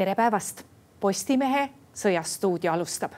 tere 0.00 0.14
päevast, 0.16 0.62
Postimehe 1.00 1.66
Sõjastuudio 1.92 2.70
alustab. 2.72 3.12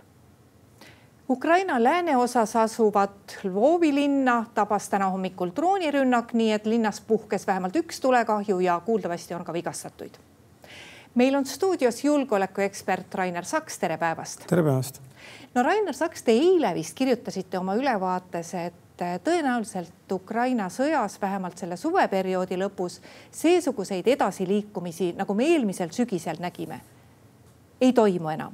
Ukraina 1.30 1.76
lääneosas 1.82 2.56
asuvat 2.56 3.36
Lvovi 3.44 3.92
linna 3.94 4.40
tabas 4.54 4.88
täna 4.90 5.06
hommikul 5.14 5.52
droonirünnak, 5.56 6.32
nii 6.34 6.50
et 6.52 6.66
linnas 6.66 6.98
puhkes 7.06 7.46
vähemalt 7.46 7.78
üks 7.78 8.02
tulekahju 8.02 8.58
ja 8.60 8.80
kuuldavasti 8.84 9.34
on 9.34 9.44
ka 9.44 9.52
vigastatuid. 9.52 10.18
meil 11.14 11.34
on 11.34 11.46
stuudios 11.46 12.04
julgeolekuekspert 12.04 13.14
Rainer 13.14 13.44
Saks, 13.44 13.78
tere 13.78 13.96
päevast. 13.96 14.46
tere 14.46 14.62
päevast. 14.62 15.00
no 15.54 15.62
Rainer 15.62 15.94
Saks, 15.94 16.22
te 16.22 16.32
eile 16.32 16.74
vist 16.74 16.94
kirjutasite 16.94 17.58
oma 17.58 17.74
ülevaates, 17.74 18.54
et 18.54 18.81
tõenäoliselt 18.96 20.12
Ukraina 20.12 20.68
sõjas, 20.68 21.20
vähemalt 21.20 21.58
selle 21.58 21.76
suveperioodi 21.76 22.58
lõpus, 22.60 23.00
seesuguseid 23.30 24.06
edasiliikumisi, 24.06 25.12
nagu 25.18 25.34
me 25.34 25.46
eelmisel 25.52 25.92
sügisel 25.92 26.40
nägime, 26.40 26.80
ei 27.80 27.92
toimu 27.92 28.28
enam. 28.28 28.52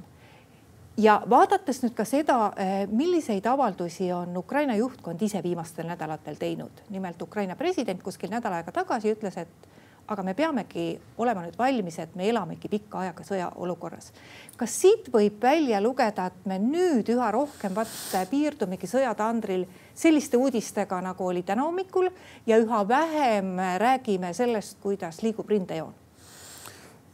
ja 0.98 1.22
vaadates 1.30 1.82
nüüd 1.82 1.94
ka 1.94 2.04
seda, 2.04 2.52
milliseid 2.90 3.46
avaldusi 3.46 4.12
on 4.12 4.36
Ukraina 4.36 4.74
juhtkond 4.76 5.22
ise 5.22 5.42
viimastel 5.42 5.86
nädalatel 5.86 6.34
teinud, 6.34 6.82
nimelt 6.90 7.22
Ukraina 7.22 7.56
president 7.56 8.02
kuskil 8.02 8.30
nädal 8.30 8.52
aega 8.52 8.72
tagasi 8.72 9.12
ütles, 9.14 9.36
et 9.38 9.68
aga 10.08 10.22
me 10.24 10.34
peamegi 10.34 10.86
olema 11.20 11.42
nüüd 11.44 11.56
valmis, 11.58 11.98
et 12.00 12.14
me 12.16 12.28
elamegi 12.30 12.68
pikka 12.72 13.02
aega 13.04 13.24
sõjaolukorras. 13.26 14.12
kas 14.56 14.74
siit 14.80 15.10
võib 15.12 15.42
välja 15.42 15.80
lugeda, 15.84 16.26
et 16.26 16.46
me 16.46 16.58
nüüd 16.58 17.08
üha 17.12 17.30
rohkem 17.34 17.74
vaat 17.74 18.28
piirdumegi 18.30 18.88
sõjatandril 18.88 19.66
selliste 19.94 20.36
uudistega, 20.36 21.00
nagu 21.04 21.26
oli 21.26 21.42
täna 21.42 21.66
hommikul 21.68 22.08
ja 22.46 22.58
üha 22.58 22.82
vähem 22.88 23.56
räägime 23.78 24.32
sellest, 24.34 24.78
kuidas 24.82 25.22
liigub 25.22 25.48
rindejoon? 25.48 25.92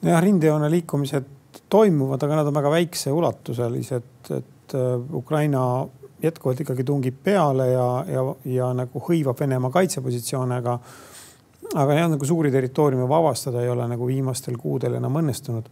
jah, 0.02 0.22
rindejoone 0.22 0.70
liikumised 0.70 1.26
toimuvad, 1.70 2.22
aga 2.22 2.36
nad 2.40 2.46
on 2.46 2.54
väga 2.54 2.70
väikse 2.70 3.12
ulatuselised, 3.12 4.30
et 4.30 4.74
äh, 4.74 5.14
Ukraina 5.14 5.86
jätkuvalt 6.22 6.60
ikkagi 6.60 6.84
tungib 6.84 7.16
peale 7.24 7.68
ja, 7.72 7.88
ja, 8.08 8.22
ja 8.44 8.70
nagu 8.76 9.02
hõivab 9.08 9.40
Venemaa 9.40 9.70
kaitsepositsioone, 9.74 10.60
aga 10.62 10.78
aga 11.74 11.98
jah, 11.98 12.08
nagu 12.12 12.26
suuri 12.28 12.52
territooriume 12.54 13.08
vabastada 13.08 13.62
ei 13.62 13.70
ole 13.72 13.86
nagu 13.88 14.06
viimastel 14.06 14.58
kuudel 14.60 14.98
enam 15.00 15.20
õnnestunud. 15.22 15.68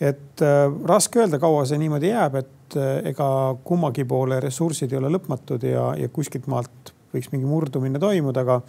et 0.00 0.42
äh, 0.42 0.66
raske 0.86 1.18
öelda, 1.18 1.40
kaua 1.42 1.64
see 1.66 1.78
niimoodi 1.78 2.12
jääb, 2.12 2.38
et 2.38 2.76
äh, 2.76 3.00
ega 3.12 3.56
kummagi 3.64 4.04
poole 4.04 4.40
ressursid 4.40 4.92
ei 4.92 4.98
ole 5.00 5.10
lõpmatud 5.16 5.64
ja, 5.66 5.92
ja 5.98 6.08
kuskilt 6.08 6.46
maalt 6.46 6.92
võiks 7.14 7.32
mingi 7.32 7.48
murdumine 7.48 7.98
toimuda, 7.98 8.44
aga 8.44 8.60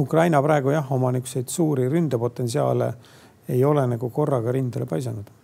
Ukraina 0.00 0.40
praegu 0.42 0.72
jah, 0.72 0.92
oma 0.92 1.12
niisuguseid 1.12 1.50
suuri 1.52 1.88
ründepotentsiaale 1.90 2.94
ei 3.50 3.64
ole 3.64 3.86
nagu 3.90 4.10
korraga 4.14 4.52
rindele 4.54 4.86
paisanud 4.86 5.39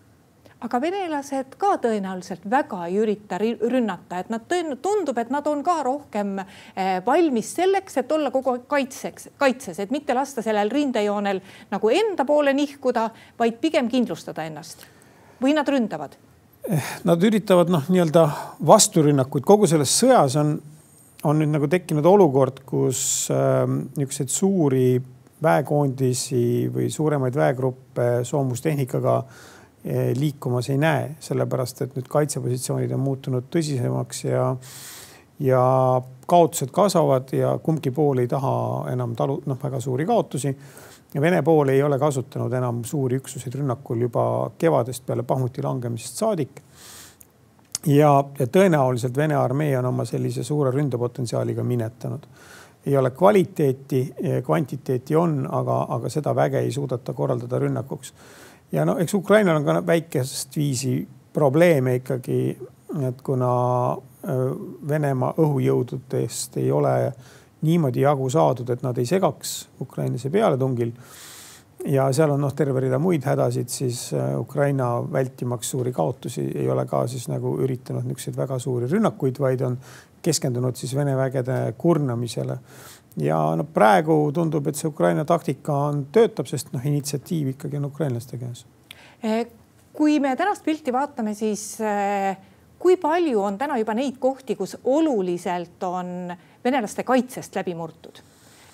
aga 0.66 0.80
venelased 0.82 1.54
ka 1.60 1.76
tõenäoliselt 1.82 2.44
väga 2.50 2.82
ei 2.88 2.98
ürita 3.00 3.38
rünnata, 3.38 4.20
et 4.20 4.30
nad 4.32 4.46
tundub, 4.82 5.18
et 5.18 5.30
nad 5.32 5.46
on 5.46 5.62
ka 5.66 5.78
rohkem 5.86 6.36
eh, 6.40 6.98
valmis 7.06 7.52
selleks, 7.58 8.00
et 8.02 8.12
olla 8.12 8.32
kogu 8.34 8.56
aeg 8.56 8.66
kaitseks, 8.70 9.30
kaitses, 9.38 9.80
et 9.82 9.94
mitte 9.94 10.14
lasta 10.16 10.44
sellel 10.44 10.70
rindejoonel 10.72 11.42
nagu 11.72 11.92
enda 11.94 12.26
poole 12.28 12.54
nihkuda, 12.56 13.08
vaid 13.38 13.60
pigem 13.62 13.90
kindlustada 13.92 14.46
ennast. 14.46 14.86
või 15.42 15.52
nad 15.52 15.68
ründavad? 15.68 16.16
Eh, 16.70 16.92
nad 17.04 17.22
üritavad 17.22 17.68
noh, 17.70 17.84
nii-öelda 17.92 18.22
vasturünnakuid, 18.66 19.44
kogu 19.46 19.68
selles 19.70 19.92
sõjas 20.00 20.38
on, 20.40 20.56
on 21.28 21.38
nüüd 21.42 21.52
nagu 21.52 21.68
tekkinud 21.70 22.06
olukord, 22.08 22.64
kus 22.66 23.28
äh, 23.30 23.66
niisuguseid 23.68 24.32
suuri 24.32 24.88
väekoondisi 25.42 26.70
või 26.72 26.88
suuremaid 26.90 27.36
väegruppe 27.36 28.08
soomustehnikaga 28.24 29.18
äh, 29.18 29.44
liikumas 30.18 30.70
ei 30.70 30.78
näe, 30.78 31.14
sellepärast 31.22 31.82
et 31.84 31.94
nüüd 31.94 32.08
kaitsepositsioonid 32.10 32.90
on 32.96 33.02
muutunud 33.04 33.46
tõsisemaks 33.54 34.24
ja, 34.26 34.48
ja 35.38 35.62
kaotused 36.26 36.72
kasvavad 36.74 37.30
ja 37.36 37.52
kumbki 37.62 37.92
pool 37.94 38.18
ei 38.18 38.28
taha 38.28 38.56
enam 38.92 39.14
talu, 39.16 39.38
noh, 39.46 39.58
väga 39.62 39.80
suuri 39.80 40.06
kaotusi. 40.06 40.56
ja 41.14 41.20
Vene 41.20 41.42
pool 41.42 41.68
ei 41.68 41.82
ole 41.82 41.98
kasutanud 41.98 42.52
enam 42.52 42.84
suuri 42.84 43.16
üksuseid 43.16 43.54
rünnakul 43.54 44.00
juba 44.08 44.50
kevadest 44.58 45.06
peale 45.06 45.22
Bahmuti 45.22 45.62
langemisest 45.62 46.16
saadik. 46.16 46.62
ja, 47.86 48.24
ja 48.38 48.46
tõenäoliselt 48.46 49.16
Vene 49.16 49.34
armee 49.34 49.78
on 49.78 49.86
oma 49.86 50.04
sellise 50.04 50.42
suure 50.44 50.70
ründepotentsiaaliga 50.70 51.62
minetanud 51.62 52.26
ei 52.86 52.96
ole 52.96 53.10
kvaliteeti, 53.10 54.14
kvantiteeti 54.44 55.16
on, 55.16 55.48
aga, 55.50 55.86
aga 55.88 56.08
seda 56.08 56.34
väge 56.34 56.58
ei 56.58 56.72
suudeta 56.72 57.12
korraldada 57.12 57.58
rünnakuks 57.58 58.12
ja 58.72 58.84
no 58.84 58.98
eks 58.98 59.14
Ukrainal 59.14 59.60
on 59.60 59.64
ka 59.64 59.86
väikest 59.86 60.56
viisi 60.56 60.96
probleeme 61.32 61.98
ikkagi, 62.00 62.40
et 63.08 63.22
kuna 63.22 63.52
äh, 63.92 64.42
Venemaa 64.88 65.34
õhujõududest 65.38 66.56
ei 66.62 66.70
ole 66.72 67.12
niimoodi 67.66 68.04
jagu 68.04 68.28
saadud, 68.30 68.70
et 68.70 68.82
nad 68.84 68.98
ei 68.98 69.06
segaks 69.06 69.56
Ukrainase 69.80 70.30
pealetungil. 70.30 70.92
ja 71.86 72.06
seal 72.12 72.30
on 72.34 72.40
noh, 72.40 72.54
terve 72.56 72.80
rida 72.80 72.98
muid 72.98 73.24
hädasid, 73.28 73.68
siis 73.68 74.08
äh, 74.14 74.32
Ukraina 74.40 74.88
vältimaks 75.12 75.70
suuri 75.70 75.92
kaotusi 75.92 76.50
ei 76.54 76.68
ole 76.70 76.86
ka 76.86 77.06
siis 77.06 77.28
nagu 77.28 77.58
üritanud 77.62 78.04
niisuguseid 78.04 78.36
väga 78.36 78.58
suuri 78.58 78.88
rünnakuid, 78.90 79.38
vaid 79.38 79.60
on 79.60 79.78
keskendunud 80.22 80.76
siis 80.76 80.94
Vene 80.96 81.16
vägede 81.16 81.74
kurnamisele 81.78 82.58
ja 83.20 83.38
no 83.56 83.64
praegu 83.64 84.18
tundub, 84.34 84.66
et 84.68 84.78
see 84.78 84.90
Ukraina 84.90 85.24
taktika 85.28 85.76
on, 85.88 86.04
töötab, 86.12 86.48
sest 86.50 86.72
noh, 86.74 86.84
initsiatiiv 86.84 87.54
ikkagi 87.54 87.80
on 87.80 87.88
ukrainlaste 87.88 88.38
käes. 88.40 88.64
Eh, 89.24 89.46
kui 89.96 90.18
me 90.20 90.34
tänast 90.36 90.64
pilti 90.64 90.92
vaatame, 90.92 91.34
siis 91.34 91.78
eh, 91.80 92.36
kui 92.78 92.98
palju 93.00 93.42
on 93.42 93.58
täna 93.58 93.78
juba 93.80 93.96
neid 93.96 94.20
kohti, 94.20 94.56
kus 94.58 94.76
oluliselt 94.84 95.82
on 95.88 96.32
venelaste 96.64 97.06
kaitsest 97.06 97.60
läbi 97.60 97.76
murtud? 97.78 98.24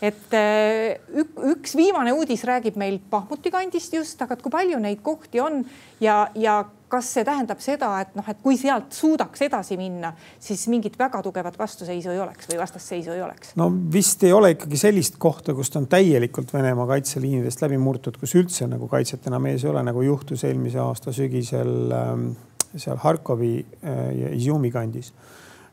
et 0.02 0.34
eh, 0.34 0.98
üks 1.46 1.76
viimane 1.78 2.10
uudis 2.10 2.40
räägib 2.42 2.74
meil 2.74 2.96
Pahmuti 3.10 3.52
kandist 3.54 3.92
just, 3.94 4.18
aga 4.24 4.34
et 4.34 4.40
kui 4.42 4.50
palju 4.50 4.80
neid 4.82 4.98
kohti 5.06 5.38
on 5.38 5.60
ja, 6.02 6.24
ja 6.34 6.56
kas 6.92 7.08
see 7.14 7.24
tähendab 7.24 7.60
seda, 7.64 7.88
et 8.02 8.12
noh, 8.18 8.26
et 8.28 8.40
kui 8.44 8.58
sealt 8.60 8.92
suudaks 8.92 9.46
edasi 9.46 9.78
minna, 9.80 10.12
siis 10.42 10.66
mingit 10.72 10.98
väga 11.00 11.22
tugevat 11.24 11.56
vastuseisu 11.58 12.12
ei 12.12 12.20
oleks 12.20 12.50
või 12.50 12.60
vastasseisu 12.60 13.14
ei 13.14 13.22
oleks? 13.24 13.54
no 13.60 13.70
vist 13.92 14.24
ei 14.28 14.34
ole 14.36 14.52
ikkagi 14.56 14.80
sellist 14.80 15.18
kohta, 15.22 15.56
kust 15.56 15.76
on 15.80 15.88
täielikult 15.92 16.52
Venemaa 16.52 16.86
kaitseliinidest 16.94 17.64
läbi 17.64 17.80
murtud, 17.80 18.18
kus 18.20 18.36
üldse 18.36 18.68
nagu 18.68 18.88
kaitset 18.92 19.26
enam 19.30 19.48
ees 19.48 19.64
ei 19.64 19.72
ole, 19.72 19.84
nagu 19.88 20.04
juhtus 20.04 20.44
eelmise 20.48 20.82
aasta 20.84 21.14
sügisel 21.16 21.96
ähm, 21.96 22.30
seal 22.76 23.00
Harkovi 23.00 23.54
äh, 23.60 24.04
ja 24.18 24.36
Izumi 24.36 24.72
kandis. 24.72 25.12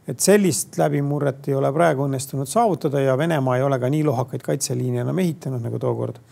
et 0.09 0.23
sellist 0.23 0.77
läbimurret 0.79 1.51
ei 1.51 1.53
ole 1.53 1.69
praegu 1.69 2.07
õnnestunud 2.07 2.49
saavutada 2.49 3.03
ja 3.03 3.17
Venemaa 3.17 3.59
ei 3.59 3.63
ole 3.63 3.77
ka 3.77 3.91
nii 3.91 4.07
lohakaid 4.07 4.41
kaitseliine 4.41 5.03
enam 5.03 5.19
ehitanud 5.19 5.61
nagu 5.61 5.79
tookord. 5.79 6.23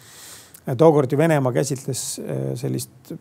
tookord 0.77 1.11
ju 1.11 1.17
Venemaa 1.17 1.51
käsitles 1.53 2.21
äh, 2.23 2.53
sellist 2.55 3.17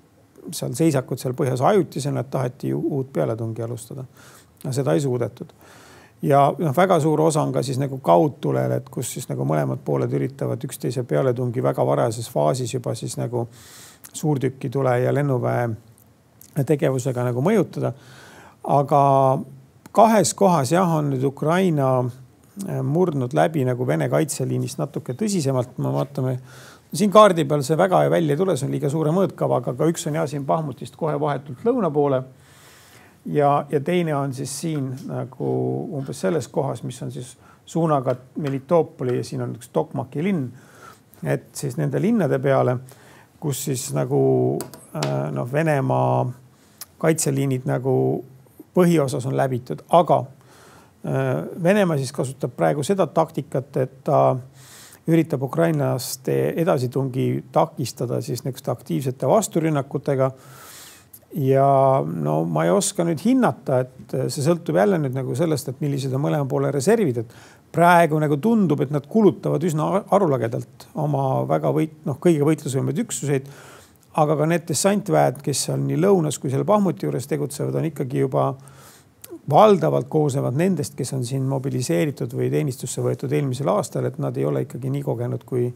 seal 0.52 0.74
seisakut 0.74 1.20
seal 1.20 1.34
põhjas 1.38 1.62
ajutisena, 1.64 2.20
et 2.20 2.30
taheti 2.30 2.68
ju 2.74 2.80
uut 2.80 3.12
pealetungi 3.12 3.62
alustada. 3.62 4.04
seda 4.70 4.92
ei 4.92 5.00
suudetud. 5.00 5.52
ja 6.22 6.54
noh, 6.58 6.76
väga 6.76 7.00
suur 7.00 7.20
osa 7.20 7.42
on 7.42 7.52
ka 7.52 7.62
siis 7.62 7.78
nagu 7.78 7.98
kaudtulel, 7.98 8.72
et 8.72 8.88
kus 8.88 9.12
siis 9.12 9.28
nagu 9.28 9.44
mõlemad 9.44 9.82
pooled 9.84 10.12
üritavad 10.12 10.64
üksteise 10.64 11.02
pealetungi 11.04 11.62
väga 11.62 11.86
varajases 11.86 12.30
faasis 12.30 12.74
juba 12.74 12.94
siis 12.94 13.16
nagu 13.16 13.48
suurtükitule 14.12 15.00
ja 15.00 15.14
lennuväe 15.14 15.68
tegevusega 16.64 17.24
nagu 17.24 17.42
mõjutada. 17.42 17.92
aga 18.64 19.02
kahes 19.92 20.34
kohas 20.34 20.72
jah, 20.72 20.96
on 20.98 21.10
nüüd 21.12 21.24
Ukraina 21.24 21.88
äh, 22.04 22.80
murdnud 22.82 23.34
läbi 23.36 23.64
nagu 23.64 23.86
Vene 23.86 24.08
kaitseliinist 24.12 24.80
natuke 24.80 25.14
tõsisemalt, 25.14 25.76
me 25.78 25.92
vaatame 25.92 26.38
siin 26.94 27.10
kaardi 27.10 27.44
peal 27.44 27.62
see 27.66 27.78
väga 27.78 28.04
välja 28.10 28.34
ei 28.34 28.38
tule, 28.38 28.56
see 28.56 28.66
on 28.68 28.74
liiga 28.74 28.90
suure 28.90 29.12
mõõtkavaga, 29.14 29.74
aga 29.74 29.88
üks 29.90 30.06
on 30.08 30.18
jah 30.18 30.28
siin 30.30 30.44
Bahmutist 30.46 30.96
kohe 30.96 31.16
vahetult 31.20 31.64
lõuna 31.66 31.90
poole. 31.92 32.22
ja, 33.26 33.66
ja 33.70 33.80
teine 33.80 34.14
on 34.14 34.34
siis 34.34 34.60
siin 34.60 34.92
nagu 35.06 35.48
umbes 35.98 36.20
selles 36.20 36.48
kohas, 36.48 36.82
mis 36.82 37.02
on 37.02 37.12
siis 37.12 37.36
suunaga 37.66 38.16
Melitopoli 38.36 39.16
ja 39.16 39.24
siin 39.24 39.42
on 39.42 39.56
üks 39.56 39.68
Tokmaki 39.72 40.22
linn. 40.24 40.52
et 41.24 41.48
siis 41.52 41.76
nende 41.76 42.00
linnade 42.02 42.38
peale, 42.38 42.78
kus 43.40 43.64
siis 43.64 43.92
nagu 43.94 44.58
äh, 44.94 45.32
noh, 45.32 45.52
Venemaa 45.52 46.26
kaitseliinid 46.98 47.66
nagu 47.66 48.24
põhiosas 48.74 49.26
on 49.26 49.36
läbitud, 49.36 49.82
aga 49.88 50.18
äh, 50.22 51.44
Venemaa 51.62 51.96
siis 51.96 52.12
kasutab 52.12 52.54
praegu 52.56 52.82
seda 52.84 53.06
taktikat, 53.06 53.76
et 53.76 54.04
ta 54.04 54.30
äh, 54.30 54.66
üritab 55.06 55.42
ukrainlaste 55.46 56.36
edasitungi 56.58 57.26
takistada 57.54 58.20
siis 58.20 58.42
niisuguste 58.44 58.72
aktiivsete 58.72 59.28
vasturünnakutega. 59.30 60.30
ja 61.36 61.66
no 62.06 62.44
ma 62.44 62.64
ei 62.64 62.70
oska 62.70 63.04
nüüd 63.04 63.20
hinnata, 63.20 63.80
et 63.84 64.14
see 64.32 64.44
sõltub 64.44 64.78
jälle 64.78 64.98
nüüd 65.02 65.14
nagu 65.14 65.34
sellest, 65.36 65.68
et 65.68 65.80
millised 65.84 66.14
on 66.16 66.22
mõlema 66.22 66.46
poole 66.48 66.70
reservid, 66.72 67.18
et 67.20 67.34
praegu 67.76 68.18
nagu 68.22 68.38
tundub, 68.40 68.80
et 68.80 68.92
nad 68.94 69.04
kulutavad 69.10 69.62
üsna 69.66 69.88
arulagedalt 70.16 70.86
oma 71.02 71.42
väga 71.48 71.72
võit, 71.76 71.98
noh, 72.08 72.16
kõige 72.22 72.46
võitlusvõimeid 72.46 73.02
üksuseid. 73.04 73.50
aga 74.16 74.36
ka 74.36 74.46
need 74.48 74.62
dessantväed, 74.64 75.42
kes 75.44 75.66
seal 75.66 75.82
nii 75.84 75.98
lõunas 76.00 76.38
kui 76.40 76.48
seal 76.48 76.64
Bahmuti 76.64 77.04
juures 77.04 77.26
tegutsevad, 77.28 77.74
on 77.76 77.84
ikkagi 77.90 78.22
juba 78.22 78.54
valdavalt 79.50 80.08
koosnevad 80.10 80.58
nendest, 80.58 80.94
kes 80.98 81.12
on 81.16 81.24
siin 81.24 81.46
mobiliseeritud 81.46 82.32
või 82.34 82.50
teenistusse 82.50 83.02
võetud 83.02 83.32
eelmisel 83.32 83.70
aastal, 83.70 84.08
et 84.08 84.18
nad 84.18 84.36
ei 84.36 84.44
ole 84.44 84.66
ikkagi 84.66 84.90
nii 84.90 85.02
kogenud 85.06 85.44
kui, 85.46 85.70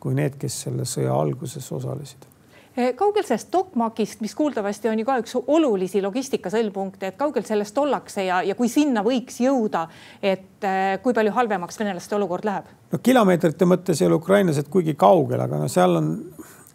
kui 0.00 0.14
need, 0.14 0.36
kes 0.40 0.62
selle 0.66 0.84
sõja 0.88 1.16
alguses 1.16 1.72
osalesid 1.72 2.34
Eh, 2.76 2.90
kaugel 2.92 3.24
sellest 3.24 3.48
Tokmakist, 3.50 4.20
mis 4.20 4.34
kuuldavasti 4.36 4.90
on 4.90 4.98
ju 5.00 5.04
ka 5.08 5.14
üks 5.22 5.32
olulisi 5.38 6.02
logistika 6.04 6.50
sõlmpunkte, 6.52 7.08
et 7.08 7.16
kaugel 7.16 7.46
sellest 7.48 7.78
ollakse 7.80 8.26
ja, 8.26 8.42
ja 8.44 8.52
kui 8.58 8.68
sinna 8.68 9.00
võiks 9.04 9.38
jõuda, 9.40 9.86
et 10.20 10.66
eh, 10.68 10.98
kui 11.00 11.16
palju 11.16 11.32
halvemaks 11.38 11.80
venelaste 11.80 12.18
olukord 12.18 12.44
läheb? 12.44 12.68
no 12.92 13.00
kilomeetrite 13.00 13.64
mõttes 13.64 14.02
ei 14.02 14.10
ole 14.10 14.18
ukrainlased 14.20 14.68
kuigi 14.68 14.92
kaugel, 14.92 15.40
aga 15.46 15.62
no 15.62 15.70
seal 15.72 15.96
on, 16.02 16.10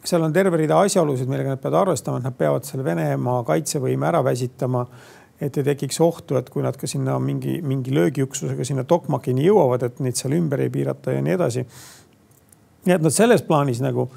seal 0.02 0.26
on 0.26 0.34
terve 0.34 0.64
rida 0.64 0.82
asjaolusid, 0.88 1.30
millega 1.30 1.54
nad 1.54 1.62
peavad 1.62 1.84
arvestama, 1.84 2.18
et 2.18 2.32
nad 2.32 2.40
peavad 2.40 2.66
selle 2.66 2.88
Venemaa 2.88 3.44
kaitsevõime 3.52 4.10
ära 4.10 4.24
väsitama 4.26 4.88
et 5.42 5.58
ei 5.58 5.64
tekiks 5.64 5.98
ohtu, 6.02 6.38
et 6.38 6.50
kui 6.54 6.62
nad 6.64 6.78
ka 6.78 6.88
sinna 6.88 7.18
mingi, 7.20 7.58
mingi 7.66 7.94
löögiüksusega 7.96 8.66
sinna 8.68 8.84
Tokmakini 8.84 9.48
jõuavad, 9.48 9.88
et 9.88 10.00
neid 10.00 10.20
seal 10.20 10.36
ümber 10.38 10.62
ei 10.62 10.70
piirata 10.70 11.16
ja 11.16 11.22
nii 11.26 11.34
edasi. 11.34 11.66
nii 12.86 12.94
et 12.96 13.02
nad 13.02 13.14
selles 13.14 13.42
plaanis 13.46 13.82
nagu 13.82 14.10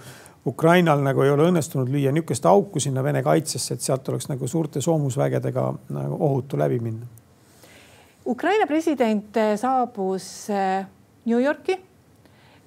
Ukrainal 0.46 1.00
nagu 1.00 1.22
ei 1.24 1.30
ole 1.32 1.48
õnnestunud 1.48 1.88
lüüa 1.88 2.12
niisugust 2.12 2.46
auku 2.46 2.80
sinna 2.80 3.02
Vene 3.04 3.22
kaitsesse, 3.24 3.74
et 3.74 3.80
sealt 3.80 4.08
oleks 4.08 4.28
nagu 4.28 4.48
suurte 4.48 4.80
soomusvägedega 4.84 5.64
nagu 5.96 6.18
ohutu 6.20 6.60
läbi 6.60 6.78
minna. 6.84 7.06
Ukraina 8.26 8.66
president 8.66 9.36
eh, 9.36 9.54
saabus 9.60 10.50
eh, 10.50 10.84
New 11.24 11.40
Yorki, 11.40 11.78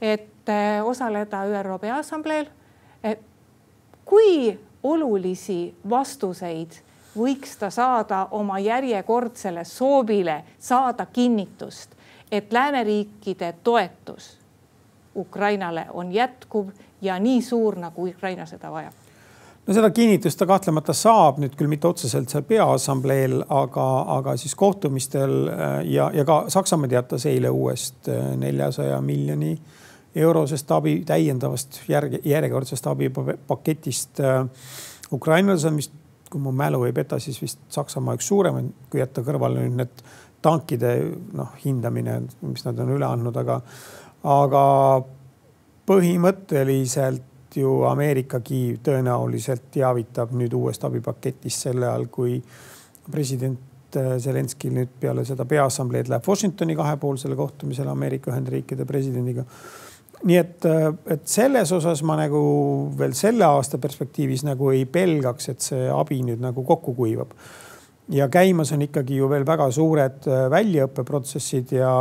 et 0.02 0.50
eh, 0.50 0.82
osaleda 0.86 1.46
ÜRO 1.46 1.80
Peaassambleel. 1.80 2.54
kui 4.08 4.60
olulisi 4.84 5.76
vastuseid 5.90 6.72
võiks 7.18 7.58
ta 7.60 7.70
saada 7.70 8.28
oma 8.32 8.60
järjekordsele 8.60 9.66
soovile 9.66 10.44
saada 10.60 11.06
kinnitust, 11.06 11.96
et 12.32 12.54
lääneriikide 12.54 13.56
toetus 13.64 14.38
Ukrainale 15.16 15.86
on 15.94 16.12
jätkuv 16.12 16.70
ja 17.02 17.20
nii 17.20 17.42
suur, 17.42 17.76
nagu 17.80 18.08
Ukraina 18.08 18.46
seda 18.46 18.72
vajab? 18.72 18.94
no 19.68 19.74
seda 19.74 19.90
kinnitust 19.92 20.40
ta 20.40 20.46
kahtlemata 20.48 20.94
saab 20.96 21.42
nüüd 21.44 21.56
küll 21.60 21.68
mitte 21.72 21.90
otseselt 21.90 22.32
seal 22.32 22.46
peaassambleel, 22.48 23.42
aga, 23.50 23.88
aga 24.18 24.38
siis 24.40 24.56
kohtumistel 24.56 25.36
äh, 25.48 25.76
ja, 25.92 26.12
ja 26.14 26.26
ka 26.26 26.46
Saksamaa 26.54 26.88
teatas 26.92 27.26
eile 27.28 27.50
uuest 27.50 28.08
äh, 28.12 28.32
neljasaja 28.40 29.02
miljoni 29.02 29.58
eurosest 30.16 30.72
abi, 30.72 31.02
täiendavast 31.06 31.82
järg, 31.88 32.20
järjekordsest 32.26 32.88
abipaketist 32.88 34.20
äh, 34.24 34.46
Ukrainale, 35.12 35.60
see 35.60 35.72
on 35.72 35.82
vist, 35.82 35.94
kui 36.32 36.42
mu 36.42 36.52
mälu 36.56 36.84
ei 36.88 36.94
peta, 36.96 37.20
siis 37.20 37.40
vist 37.42 37.60
Saksamaa 37.74 38.18
üks 38.18 38.28
suuremaid, 38.28 38.72
kui 38.92 39.02
jätta 39.02 39.24
kõrvale 39.26 39.64
nüüd 39.64 39.78
need 39.82 40.04
tankide 40.44 40.94
noh, 41.36 41.54
hindamine, 41.64 42.20
mis 42.46 42.66
nad 42.68 42.80
on 42.84 42.92
üle 42.94 43.08
andnud, 43.08 43.38
aga, 43.42 43.62
aga 44.28 44.64
põhimõtteliselt 45.88 47.58
ju 47.58 47.82
Ameerikagi 47.90 48.78
tõenäoliselt 48.84 49.72
teavitab 49.74 50.34
nüüd 50.38 50.54
uuest 50.54 50.84
abipaketist 50.86 51.68
selle 51.68 51.88
all, 51.90 52.06
kui 52.12 52.38
president 53.12 53.98
äh, 53.98 54.18
Zelenskil 54.22 54.76
nüüd 54.76 54.94
peale 55.02 55.26
seda 55.26 55.48
peaassambleed 55.48 56.12
läheb 56.12 56.28
Washingtoni 56.28 56.76
kahepoolsele 56.78 57.38
kohtumisele 57.40 57.90
Ameerika 57.90 58.32
Ühendriikide 58.34 58.86
presidendiga. 58.86 59.46
Nii 60.24 60.38
et, 60.38 60.66
äh, 60.66 60.90
et 61.14 61.28
selles 61.30 61.72
osas 61.72 62.02
ma 62.04 62.18
nagu 62.18 62.42
veel 62.98 63.14
selle 63.18 63.46
aasta 63.46 63.78
perspektiivis 63.82 64.46
nagu 64.48 64.72
ei 64.74 64.86
pelgaks, 64.90 65.50
et 65.54 65.62
see 65.62 65.88
abi 65.94 66.22
nüüd 66.26 66.42
nagu 66.44 66.64
kokku 66.66 66.96
kuivab. 66.98 67.34
ja 68.10 68.30
käimas 68.32 68.72
on 68.72 68.82
ikkagi 68.82 69.18
ju 69.18 69.28
veel 69.30 69.46
väga 69.46 69.68
suured 69.72 70.28
äh, 70.28 70.48
väljaõppeprotsessid 70.50 71.72
ja, 71.76 71.92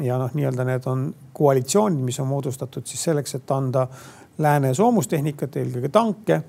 ja 0.00 0.18
noh, 0.18 0.32
nii-öelda 0.34 0.64
need 0.64 0.86
on 0.88 1.04
koalitsioonid, 1.36 2.00
mis 2.00 2.20
on 2.20 2.30
moodustatud 2.30 2.86
siis 2.86 3.02
selleks, 3.04 3.34
et 3.34 3.50
anda 3.50 3.86
lääne 4.38 4.74
soomustehnikat, 4.74 5.56
eelkõige 5.60 5.92
tanke 5.92 6.42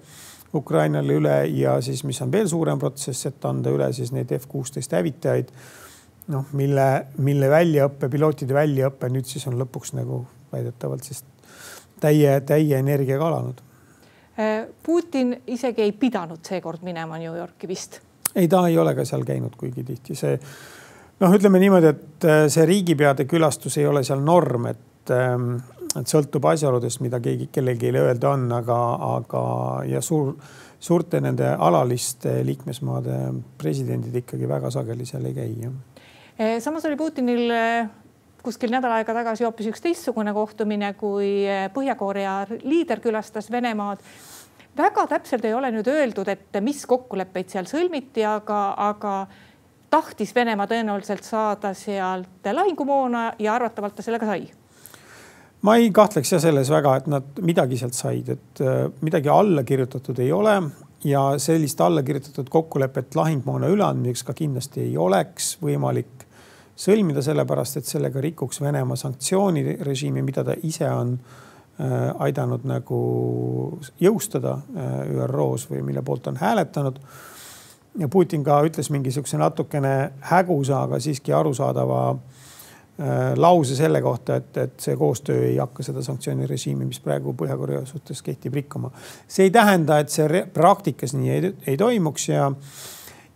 Ukrainale 0.55 1.15
üle 1.15 1.37
ja 1.55 1.77
siis, 1.81 2.03
mis 2.03 2.21
on 2.23 2.31
veel 2.31 2.47
suurem 2.47 2.79
protsess, 2.79 3.25
et 3.27 3.45
anda 3.45 3.71
üle 3.71 3.91
siis 3.93 4.11
neid 4.15 4.31
F 4.39 4.47
kuusteist 4.47 4.91
hävitajaid. 4.91 5.51
noh, 6.31 6.45
mille, 6.55 7.05
mille 7.17 7.49
väljaõpe, 7.49 8.07
pilootide 8.09 8.53
väljaõpe 8.55 9.09
nüüd 9.11 9.27
siis 9.27 9.47
on 9.47 9.57
lõpuks 9.59 9.91
nagu 9.97 10.21
väidetavalt 10.53 11.03
siis 11.03 11.23
täie, 12.01 12.39
täie 12.41 12.79
energiaga 12.79 13.27
alanud. 13.27 13.61
Äh, 14.39 14.67
Putin 14.83 15.35
isegi 15.47 15.81
ei 15.81 15.91
pidanud 15.91 16.45
seekord 16.47 16.85
minema 16.87 17.19
New 17.19 17.35
Yorki 17.37 17.67
vist? 17.67 18.01
ei, 18.35 18.47
ta 18.47 18.67
ei 18.67 18.77
ole 18.77 18.95
ka 18.95 19.05
seal 19.05 19.25
käinud 19.27 19.57
kuigi 19.59 19.83
tihti, 19.83 20.15
see 20.15 20.37
noh, 21.21 21.35
ütleme 21.35 21.59
niimoodi, 21.61 21.91
et 21.91 22.27
äh, 22.27 22.45
see 22.51 22.65
riigipeade 22.69 23.27
külastus 23.29 23.77
ei 23.81 23.87
ole 23.87 24.03
seal 24.07 24.23
norm, 24.25 24.69
et, 24.71 25.13
ähm, 25.15 25.53
et 25.99 26.09
sõltub 26.09 26.47
asjaoludest, 26.53 27.03
mida 27.03 27.19
keegi, 27.23 27.49
kellelgi 27.53 27.91
öelda 27.91 28.31
on, 28.31 28.47
aga, 28.55 28.79
aga 29.17 29.43
ja 29.89 30.01
suur, 30.05 30.33
suurte 30.81 31.21
nende 31.21 31.51
alaliste 31.51 32.39
liikmesmaade 32.47 33.19
presidendid 33.61 34.15
ikkagi 34.23 34.49
väga 34.49 34.71
sageli 34.73 35.05
seal 35.05 35.27
ei 35.29 35.37
käi, 35.37 35.51
jah. 35.67 35.75
Eh, 36.41 36.55
samas 36.63 36.85
oli 36.87 36.95
Putinil 36.97 37.51
kuskil 38.43 38.71
nädal 38.73 38.95
aega 38.95 39.13
tagasi 39.15 39.45
hoopis 39.45 39.71
üks 39.71 39.83
teistsugune 39.83 40.33
kohtumine, 40.33 40.93
kui 40.99 41.31
eh, 41.45 41.67
Põhja-Korea 41.73 42.35
liider 42.63 43.01
külastas 43.03 43.51
Venemaad. 43.51 44.01
Väga 44.77 45.05
täpselt 45.11 45.45
ei 45.45 45.53
ole 45.53 45.71
nüüd 45.75 45.87
öeldud, 45.91 46.29
et 46.31 46.61
mis 46.63 46.85
kokkuleppeid 46.87 47.49
seal 47.51 47.67
sõlmiti, 47.67 48.23
aga, 48.25 48.61
aga 48.79 49.15
tahtis 49.91 50.31
Venemaa 50.35 50.69
tõenäoliselt 50.71 51.27
saada 51.27 51.73
sealt 51.75 52.47
lahingumoona 52.51 53.33
ja 53.39 53.55
arvatavalt 53.57 53.99
ta 53.99 54.05
sellega 54.05 54.29
sai. 54.29 54.47
Ma 55.61 55.75
ei 55.77 55.91
kahtleks 55.93 56.31
jah 56.33 56.41
selles 56.41 56.71
väga, 56.73 56.95
et 56.97 57.09
nad 57.11 57.41
midagi 57.45 57.77
sealt 57.77 57.93
said, 57.93 58.31
et 58.33 58.63
äh, 58.63 58.87
midagi 59.05 59.29
alla 59.29 59.63
kirjutatud 59.67 60.17
ei 60.23 60.31
ole 60.33 60.55
ja 61.03 61.21
sellist 61.37 61.81
alla 61.81 62.03
kirjutatud 62.03 62.49
kokkulepet 62.49 63.15
lahingmoona 63.15 63.69
üleandmiseks 63.69 64.23
ka 64.25 64.33
kindlasti 64.37 64.87
ei 64.87 64.97
oleks 64.97 65.57
võimalik 65.61 66.25
sõlmida, 66.81 67.21
sellepärast 67.25 67.81
et 67.81 67.89
sellega 67.89 68.21
rikuks 68.23 68.61
Venemaa 68.61 68.97
sanktsioonirežiimi, 68.99 70.23
mida 70.25 70.43
ta 70.47 70.55
ise 70.65 70.89
on 70.89 71.13
äh, 71.17 72.09
aidanud 72.27 72.65
nagu 72.69 73.01
jõustada 74.01 74.57
äh, 74.57 74.95
ÜRO-s 75.17 75.69
või 75.69 75.85
mille 75.91 76.01
poolt 76.05 76.31
on 76.31 76.41
hääletanud 76.41 76.99
ja 77.99 78.07
Putin 78.07 78.43
ka 78.43 78.61
ütles 78.65 78.89
mingisuguse 78.93 79.37
natukene 79.37 80.11
hägusa, 80.31 80.85
aga 80.87 80.99
siiski 81.03 81.33
arusaadava 81.35 81.99
äh, 82.13 83.33
lause 83.35 83.75
selle 83.75 84.01
kohta, 84.01 84.39
et, 84.41 84.57
et 84.57 84.79
see 84.79 84.95
koostöö 84.97 85.43
ei 85.49 85.57
hakka 85.57 85.83
seda 85.85 86.03
sanktsioonirežiimi, 86.05 86.87
mis 86.87 87.01
praegu 87.03 87.35
Põhja-Korea 87.37 87.83
suhtes 87.89 88.23
kehtib, 88.25 88.57
rikkuma. 88.57 88.93
see 89.27 89.49
ei 89.49 89.53
tähenda, 89.53 89.99
et 89.99 90.09
see 90.09 90.45
praktikas 90.53 91.13
nii 91.17 91.35
ei, 91.35 91.53
ei 91.73 91.77
toimuks 91.77 92.29
ja, 92.29 92.49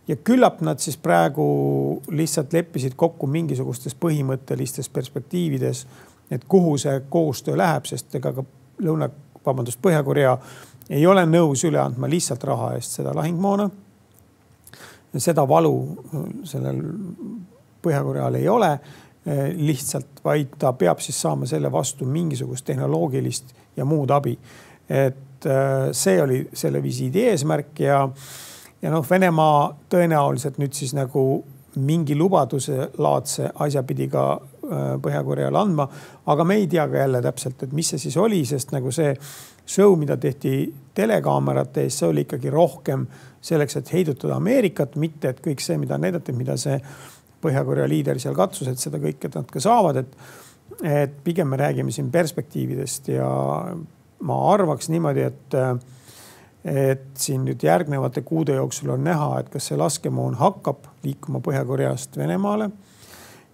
ja 0.08 0.16
küllap 0.16 0.60
nad 0.60 0.78
siis 0.78 0.96
praegu 0.96 2.02
lihtsalt 2.08 2.52
leppisid 2.52 2.94
kokku 2.96 3.26
mingisugustes 3.26 3.94
põhimõttelistes 3.94 4.88
perspektiivides, 4.92 5.86
et 6.30 6.44
kuhu 6.48 6.76
see 6.78 7.00
koostöö 7.10 7.56
läheb, 7.58 7.88
sest 7.88 8.14
ega 8.14 8.32
ka 8.32 8.44
Lõuna, 8.76 9.08
vabandust, 9.46 9.80
Põhja-Korea 9.80 10.34
ei 10.92 11.06
ole 11.08 11.22
nõus 11.24 11.62
üle 11.64 11.80
andma 11.80 12.10
lihtsalt 12.12 12.42
raha 12.44 12.74
eest 12.76 12.98
seda 12.98 13.14
lahingmoona 13.16 13.70
seda 15.22 15.46
valu 15.48 15.76
sellel 16.44 16.80
Põhja-Koreal 17.82 18.38
ei 18.38 18.48
ole 18.50 18.70
eh, 18.72 19.52
lihtsalt, 19.54 20.22
vaid 20.24 20.56
ta 20.58 20.72
peab 20.78 21.00
siis 21.04 21.20
saama 21.22 21.46
selle 21.46 21.70
vastu 21.72 22.06
mingisugust 22.08 22.66
tehnoloogilist 22.66 23.54
ja 23.76 23.84
muud 23.84 24.10
abi. 24.10 24.36
et 24.88 25.46
eh, 25.46 25.88
see 25.92 26.22
oli 26.22 26.40
selle 26.52 26.82
visiidi 26.82 27.24
eesmärk 27.30 27.80
ja, 27.80 28.02
ja 28.82 28.92
noh, 28.92 29.04
Venemaa 29.10 29.70
tõenäoliselt 29.92 30.58
nüüd 30.62 30.74
siis 30.76 30.94
nagu 30.96 31.44
mingi 31.76 32.16
lubaduse 32.16 32.90
laadse 32.98 33.50
asja 33.64 33.82
pidi 33.86 34.08
ka 34.12 34.24
eh, 34.36 34.94
Põhja-Koreale 35.02 35.60
andma, 35.60 35.86
aga 36.32 36.46
me 36.48 36.56
ei 36.60 36.68
tea 36.72 36.86
ka 36.88 37.02
jälle 37.02 37.20
täpselt, 37.24 37.66
et 37.66 37.74
mis 37.76 37.92
see 37.92 38.00
siis 38.06 38.16
oli, 38.20 38.44
sest 38.48 38.72
nagu 38.72 38.92
see 38.94 39.12
show, 39.66 39.96
mida 39.98 40.16
tehti 40.20 40.60
telekaamerate 40.96 41.84
ees, 41.84 41.98
see 42.00 42.08
oli 42.08 42.24
ikkagi 42.24 42.52
rohkem 42.54 43.04
selleks, 43.46 43.76
et 43.80 43.92
heidutada 43.92 44.38
Ameerikat, 44.40 44.96
mitte 45.00 45.34
et 45.34 45.42
kõik 45.44 45.62
see, 45.62 45.76
mida 45.80 45.98
näidati, 46.00 46.34
mida 46.36 46.56
see 46.60 46.78
Põhja-Korea 47.42 47.86
liider 47.90 48.18
seal 48.22 48.34
katsus, 48.34 48.70
et 48.70 48.80
seda 48.80 49.00
kõike 49.02 49.30
nad 49.34 49.50
ka 49.52 49.60
saavad, 49.62 50.00
et, 50.00 50.16
et 50.86 51.18
pigem 51.24 51.50
me 51.52 51.60
räägime 51.60 51.92
siin 51.92 52.08
perspektiividest 52.14 53.12
ja 53.12 53.28
ma 54.26 54.38
arvaks 54.54 54.88
niimoodi, 54.90 55.26
et, 55.28 55.58
et 56.66 57.06
siin 57.14 57.44
nüüd 57.46 57.62
järgnevate 57.62 58.24
kuude 58.26 58.56
jooksul 58.56 58.90
on 58.96 59.04
näha, 59.06 59.40
et 59.40 59.48
kas 59.52 59.70
see 59.70 59.78
laskemoon 59.78 60.34
hakkab 60.40 60.88
liikuma 61.04 61.40
Põhja-Koreast 61.44 62.18
Venemaale. 62.18 62.70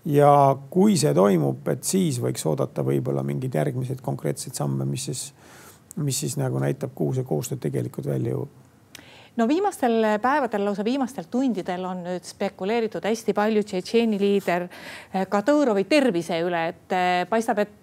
Ja 0.09 0.57
kui 0.71 0.97
see 0.99 1.13
toimub, 1.15 1.69
et 1.71 1.85
siis 1.87 2.19
võiks 2.23 2.43
oodata 2.49 2.83
võib-olla 2.83 3.23
mingeid 3.23 3.55
järgmiseid 3.55 4.01
konkreetseid 4.03 4.57
samme, 4.59 4.87
mis 4.89 5.05
siis 5.11 5.29
mis 5.97 6.21
siis 6.21 6.37
nagu 6.37 6.59
näitab, 6.59 6.91
kuhu 6.95 7.15
see 7.15 7.25
koostöö 7.25 7.61
tegelikult 7.61 8.07
välja 8.07 8.33
jõuab. 8.33 8.61
No 9.37 9.47
viimastel 9.49 10.05
päevadel, 10.21 10.65
lausa 10.65 10.85
viimastel 10.85 11.25
tundidel 11.31 11.85
on 11.89 12.03
nüüd 12.05 12.27
spekuleeritud 12.29 13.05
hästi 13.09 13.33
palju 13.37 13.63
Tšetšeeni 13.65 14.19
liider 14.21 14.67
eh, 14.69 15.25
Kadõrovi 15.29 15.87
tervise 15.89 16.41
üle, 16.45 16.67
et 16.75 16.97
eh, 16.97 17.23
paistab, 17.29 17.63
et 17.65 17.79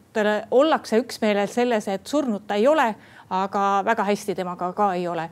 ollakse 0.52 0.98
üksmeelel 1.00 1.50
selles, 1.50 1.88
et 1.88 2.08
surnud 2.08 2.46
ta 2.48 2.58
ei 2.58 2.68
ole, 2.68 2.88
aga 3.30 3.84
väga 3.86 4.04
hästi 4.04 4.36
temaga 4.36 4.74
ka 4.74 4.94
ei 4.94 5.08
ole. 5.08 5.30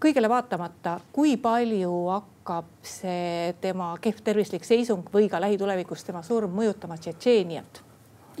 kõigele 0.00 0.28
vaatamata, 0.28 0.98
kui 1.12 1.36
palju 1.40 1.92
hakkab 2.12 2.66
see 2.84 3.54
tema 3.60 3.94
kehv 4.00 4.20
tervislik 4.24 4.64
seisung 4.64 5.08
või 5.12 5.28
ka 5.32 5.40
lähitulevikus 5.40 6.04
tema 6.04 6.22
surm 6.22 6.52
mõjutama 6.52 6.98
Tšetšeeniat? 7.00 7.82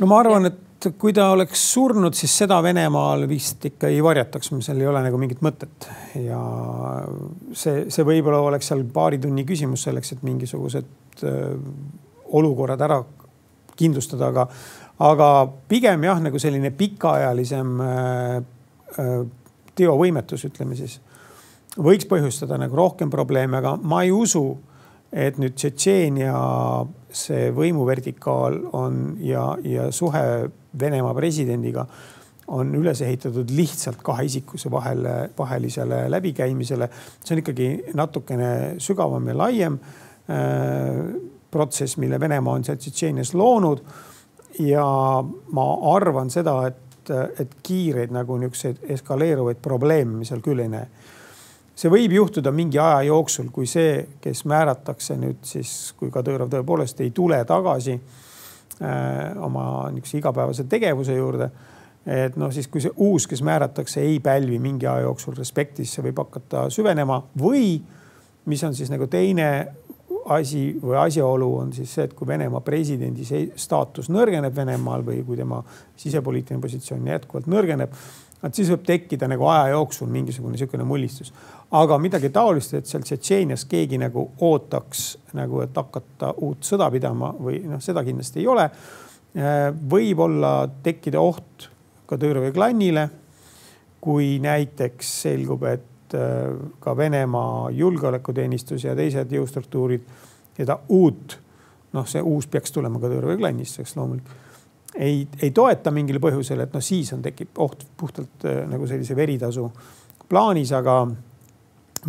no 0.00 0.06
ma 0.06 0.20
arvan, 0.20 0.50
et 0.50 0.88
kui 1.00 1.14
ta 1.16 1.30
oleks 1.32 1.62
surnud, 1.72 2.14
siis 2.14 2.34
seda 2.42 2.58
Venemaal 2.62 3.24
vist 3.28 3.64
ikka 3.64 3.88
ei 3.88 4.02
varjataks, 4.04 4.52
seal 4.60 4.80
ei 4.80 4.88
ole 4.90 5.02
nagu 5.06 5.18
mingit 5.18 5.40
mõtet. 5.44 5.88
ja 6.20 6.40
see, 7.52 7.86
see 7.90 8.04
võib-olla 8.04 8.42
oleks 8.50 8.68
seal 8.68 8.84
paari 8.92 9.18
tunni 9.22 9.46
küsimus 9.48 9.86
selleks, 9.88 10.12
et 10.12 10.26
mingisugused 10.26 11.24
äh, 11.24 11.54
olukorrad 12.36 12.84
ära 12.84 13.00
kindlustada, 13.76 14.28
aga, 14.32 14.46
aga 15.04 15.30
pigem 15.68 16.04
jah, 16.04 16.20
nagu 16.20 16.38
selline 16.40 16.70
pikaajalisem 16.76 17.80
äh, 17.80 18.44
teovõimetus, 19.76 20.46
ütleme 20.48 20.76
siis, 20.78 21.00
võiks 21.76 22.08
põhjustada 22.08 22.58
nagu 22.60 22.76
rohkem 22.76 23.10
probleeme, 23.12 23.60
aga 23.60 23.76
ma 23.82 24.02
ei 24.06 24.12
usu, 24.14 24.44
et 25.12 25.38
nüüd 25.40 25.56
Tšetšeenia 25.56 26.34
see 27.16 27.50
võimuvertikaal 27.56 28.60
on 28.76 29.16
ja, 29.24 29.52
ja 29.64 29.90
suhe 29.94 30.22
Venemaa 30.76 31.14
presidendiga 31.16 31.86
on 32.52 32.74
üles 32.78 33.00
ehitatud 33.02 33.50
lihtsalt 33.54 34.02
kahe 34.06 34.26
isikuse 34.28 34.70
vahele, 34.70 35.30
vahelisele 35.38 36.04
läbikäimisele. 36.10 36.88
see 37.24 37.34
on 37.34 37.42
ikkagi 37.42 37.68
natukene 37.94 38.50
sügavam 38.82 39.28
ja 39.28 39.38
laiem 39.38 39.78
äh, 40.30 41.00
protsess, 41.50 41.96
mille 41.96 42.20
Venemaa 42.20 42.54
on 42.54 42.64
seal 42.64 42.78
Tšetšeenias 42.78 43.34
loonud. 43.34 43.82
ja 44.58 44.86
ma 45.52 45.66
arvan 45.94 46.30
seda, 46.30 46.66
et, 46.66 46.85
et 47.10 47.60
kiireid 47.62 48.14
nagu 48.14 48.38
niisuguseid 48.40 48.82
eskaleeruvaid 48.96 49.60
probleeme 49.62 50.18
me 50.18 50.28
seal 50.28 50.42
küll 50.44 50.64
ei 50.64 50.72
näe 50.72 50.88
see 51.76 51.92
võib 51.92 52.14
juhtuda 52.16 52.52
mingi 52.56 52.80
aja 52.80 53.02
jooksul, 53.10 53.50
kui 53.52 53.68
see, 53.68 54.00
kes 54.24 54.44
määratakse 54.48 55.16
nüüd 55.20 55.42
siis, 55.46 55.92
kui 55.98 56.10
Kadõrov 56.12 56.50
tõepoolest 56.52 57.02
ei 57.04 57.12
tule 57.16 57.42
tagasi 57.48 57.96
äh, 57.96 59.36
oma 59.44 59.66
niisuguse 59.92 60.20
igapäevase 60.22 60.64
tegevuse 60.70 61.16
juurde. 61.18 61.50
et 62.06 62.36
noh, 62.38 62.52
siis 62.54 62.68
kui 62.70 62.80
see 62.80 62.92
uus, 63.02 63.26
kes 63.26 63.42
määratakse, 63.42 64.00
ei 64.00 64.20
pälvi 64.22 64.60
mingi 64.62 64.86
aja 64.86 65.02
jooksul 65.08 65.34
respekti, 65.34 65.84
siis 65.84 65.98
see 65.98 66.04
võib 66.06 66.20
hakata 66.22 66.68
süvenema 66.70 67.18
või 67.42 67.80
mis 68.46 68.62
on 68.64 68.76
siis 68.78 68.92
nagu 68.92 69.08
teine 69.10 69.48
asi 70.34 70.68
või 70.82 70.96
asjaolu 71.00 71.48
on 71.60 71.72
siis 71.72 71.94
see, 71.94 72.04
et 72.08 72.14
kui 72.14 72.28
Venemaa 72.28 72.60
presidendi 72.64 73.26
staatus 73.56 74.10
nõrgeneb 74.10 74.54
Venemaal 74.56 75.04
või 75.06 75.22
kui 75.26 75.36
tema 75.36 75.62
sisepoliitiline 75.96 76.62
positsioon 76.62 77.06
jätkuvalt 77.06 77.50
nõrgeneb, 77.50 77.92
et 78.46 78.54
siis 78.54 78.70
võib 78.70 78.84
tekkida 78.86 79.28
nagu 79.30 79.46
aja 79.50 79.74
jooksul 79.74 80.10
mingisugune 80.12 80.56
niisugune 80.56 80.84
mullistus 80.84 81.32
aga 81.74 81.98
midagi 81.98 82.30
taolist, 82.34 82.74
et 82.76 82.86
seal 82.86 83.04
Tšetšeenias 83.04 83.66
keegi 83.70 83.98
nagu 83.98 84.28
ootaks 84.46 85.06
nagu, 85.36 85.62
et 85.64 85.74
hakata 85.76 86.32
uut 86.44 86.66
sõda 86.66 86.88
pidama 86.94 87.32
või 87.34 87.62
noh, 87.66 87.82
seda 87.82 88.04
kindlasti 88.06 88.42
ei 88.42 88.48
ole. 88.50 88.68
Võib-olla 89.90 90.52
tekkida 90.84 91.20
oht 91.20 91.68
ka 92.06 92.18
Tõõrovi 92.20 92.52
klannile. 92.54 93.08
kui 94.06 94.36
näiteks 94.38 95.08
selgub, 95.22 95.64
et 95.66 95.82
äh, 96.14 96.54
ka 96.80 96.96
Venemaa 96.96 97.70
julgeolekuteenistus 97.70 98.84
ja 98.84 98.94
teised 98.96 99.32
jõustruktuurid 99.32 100.06
seda 100.56 100.78
uut, 100.88 101.38
noh, 101.92 102.06
see 102.08 102.22
uus 102.22 102.46
peaks 102.46 102.72
tulema 102.72 103.00
ka 103.02 103.10
Tõõrovi 103.12 103.38
klannist, 103.40 103.80
eks 103.80 103.96
loomulikult 103.96 104.44
ei, 104.96 105.28
ei 105.42 105.50
toeta 105.50 105.90
mingil 105.92 106.20
põhjusel, 106.22 106.62
et 106.64 106.74
noh, 106.74 106.84
siis 106.84 107.12
on, 107.12 107.22
tekib 107.24 107.58
oht 107.62 107.84
puhtalt 107.98 108.46
äh, 108.48 108.62
nagu 108.70 108.88
sellise 108.88 109.16
veritasu 109.16 109.68
plaanis, 110.28 110.72
aga 110.76 111.02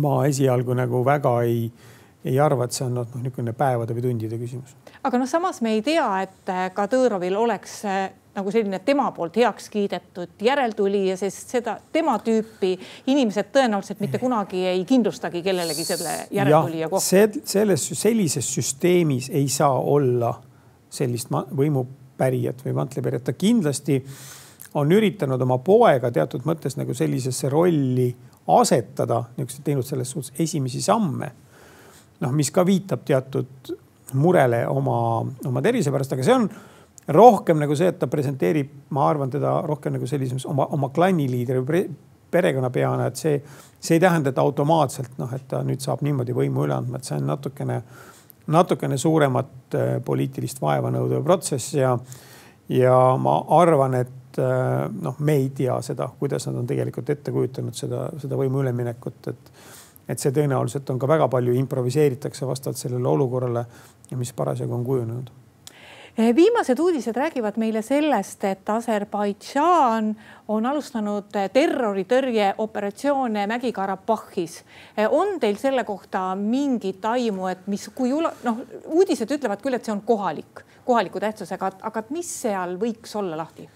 ma 0.02 0.14
esialgu 0.28 0.76
nagu 0.78 1.02
väga 1.06 1.34
ei, 1.46 1.66
ei 2.24 2.38
arva, 2.40 2.66
et 2.66 2.76
see 2.76 2.86
on 2.86 2.96
noh, 3.00 3.10
niisugune 3.18 3.54
päevade 3.56 3.96
või 3.96 4.06
tundide 4.08 4.38
küsimus. 4.40 4.76
aga 5.02 5.20
noh, 5.20 5.28
samas 5.30 5.60
me 5.64 5.76
ei 5.76 5.84
tea, 5.86 6.08
et 6.24 6.54
äh, 6.54 6.68
Kadõrovil 6.74 7.36
oleks 7.38 7.82
nagu 8.38 8.52
selline 8.54 8.80
tema 8.86 9.08
poolt 9.16 9.36
heaks 9.40 9.68
kiidetud 9.72 10.42
järeltulija, 10.42 11.16
sest 11.20 11.54
seda 11.56 11.76
tema 11.92 12.16
tüüpi 12.24 12.74
inimesed 13.10 13.50
tõenäoliselt 13.54 14.02
mitte 14.04 14.20
kunagi 14.22 14.64
ei 14.70 14.84
kindlustagi 14.88 15.42
kellelegi 15.42 15.86
selle 15.86 16.14
järeltulija 16.34 16.90
kohta. 16.92 17.06
see, 17.06 17.28
selles, 17.44 17.88
sellises 17.98 18.52
süsteemis 18.54 19.30
ei 19.34 19.48
saa 19.52 19.74
olla 19.78 20.34
sellist 20.90 21.32
võimupärijat 21.32 22.64
või 22.64 22.76
mantlipärijat, 22.78 23.26
ta 23.28 23.36
kindlasti 23.36 24.00
on 24.78 24.92
üritanud 24.92 25.42
oma 25.42 25.58
poega 25.64 26.10
teatud 26.14 26.46
mõttes 26.48 26.76
nagu 26.78 26.94
sellisesse 26.94 27.50
rolli 27.52 28.08
asetada, 28.48 29.22
niisugused 29.36 29.64
teinud 29.64 29.86
selles 29.86 30.10
suhtes 30.10 30.32
esimesi 30.40 30.82
samme. 30.82 31.32
noh, 32.20 32.32
mis 32.34 32.50
ka 32.50 32.64
viitab 32.66 33.04
teatud 33.06 33.70
murele 34.18 34.64
oma, 34.68 35.22
oma 35.46 35.62
tervise 35.62 35.92
pärast, 35.94 36.12
aga 36.16 36.24
see 36.26 36.34
on 36.34 36.48
rohkem 37.08 37.58
nagu 37.58 37.76
see, 37.76 37.88
et 37.88 37.98
ta 37.98 38.06
presenteerib, 38.10 38.70
ma 38.92 39.08
arvan 39.08 39.30
teda 39.32 39.58
rohkem 39.66 39.96
nagu 39.96 40.06
sellises 40.06 40.44
oma, 40.48 40.66
oma 40.76 40.90
klanniliidri 40.94 41.62
või 41.62 41.82
perekonnapeana, 42.30 43.08
et 43.08 43.16
see, 43.16 43.38
see 43.80 43.96
ei 43.96 44.02
tähenda, 44.04 44.32
et 44.32 44.38
automaatselt 44.38 45.16
noh, 45.20 45.32
et 45.32 45.46
ta 45.48 45.62
nüüd 45.64 45.80
saab 45.84 46.04
niimoodi 46.04 46.36
võimu 46.36 46.66
üle 46.66 46.76
andma, 46.76 47.00
et 47.00 47.08
see 47.08 47.16
on 47.16 47.30
natukene, 47.30 47.80
natukene 48.52 49.00
suuremat 49.00 49.78
äh, 49.78 49.94
poliitilist 50.04 50.60
vaeva 50.60 50.92
nõudev 50.92 51.24
protsess 51.24 51.78
ja, 51.78 51.94
ja 52.68 52.98
ma 53.20 53.38
arvan, 53.56 53.96
et 54.02 54.42
äh, 54.42 54.84
noh, 54.92 55.16
me 55.24 55.38
ei 55.40 55.48
tea 55.56 55.80
seda, 55.84 56.10
kuidas 56.20 56.48
nad 56.50 56.60
on 56.60 56.68
tegelikult 56.68 57.08
ette 57.16 57.32
kujutanud 57.32 57.76
seda, 57.76 58.04
seda 58.20 58.40
võimu 58.40 58.64
üleminekut, 58.64 59.32
et 59.32 59.52
et 60.08 60.16
see 60.16 60.32
tõenäoliselt 60.32 60.88
on 60.88 60.96
ka 60.96 61.04
väga 61.04 61.26
palju 61.28 61.52
improviseeritakse 61.52 62.46
vastavalt 62.48 62.80
sellele 62.80 63.08
olukorrale, 63.10 63.66
mis 64.16 64.30
parasjagu 64.32 64.72
on 64.72 64.84
kujunenud 64.86 65.28
viimased 66.18 66.78
uudised 66.78 67.16
räägivad 67.16 67.56
meile 67.56 67.82
sellest, 67.82 68.44
et 68.44 68.68
Aserbaidžaan 68.68 70.16
on 70.48 70.66
alustanud 70.66 71.24
terroritõrjeoperatsioone 71.52 73.46
Mägi-Karabahhis. 73.46 74.64
Eh, 74.96 75.06
on 75.10 75.40
teil 75.40 75.56
selle 75.56 75.84
kohta 75.84 76.34
mingit 76.34 77.04
aimu, 77.04 77.46
et 77.46 77.66
mis, 77.66 77.90
kui 77.94 78.10
noh, 78.10 78.56
uudised 78.86 79.30
ütlevad 79.30 79.62
küll, 79.62 79.74
et 79.78 79.84
see 79.84 79.94
on 79.94 80.02
kohalik, 80.06 80.64
kohaliku 80.84 81.20
tähtsusega, 81.22 81.70
aga 81.86 82.02
mis 82.10 82.32
seal 82.42 82.78
võiks 82.80 83.16
olla 83.16 83.36
lahti? 83.38 83.68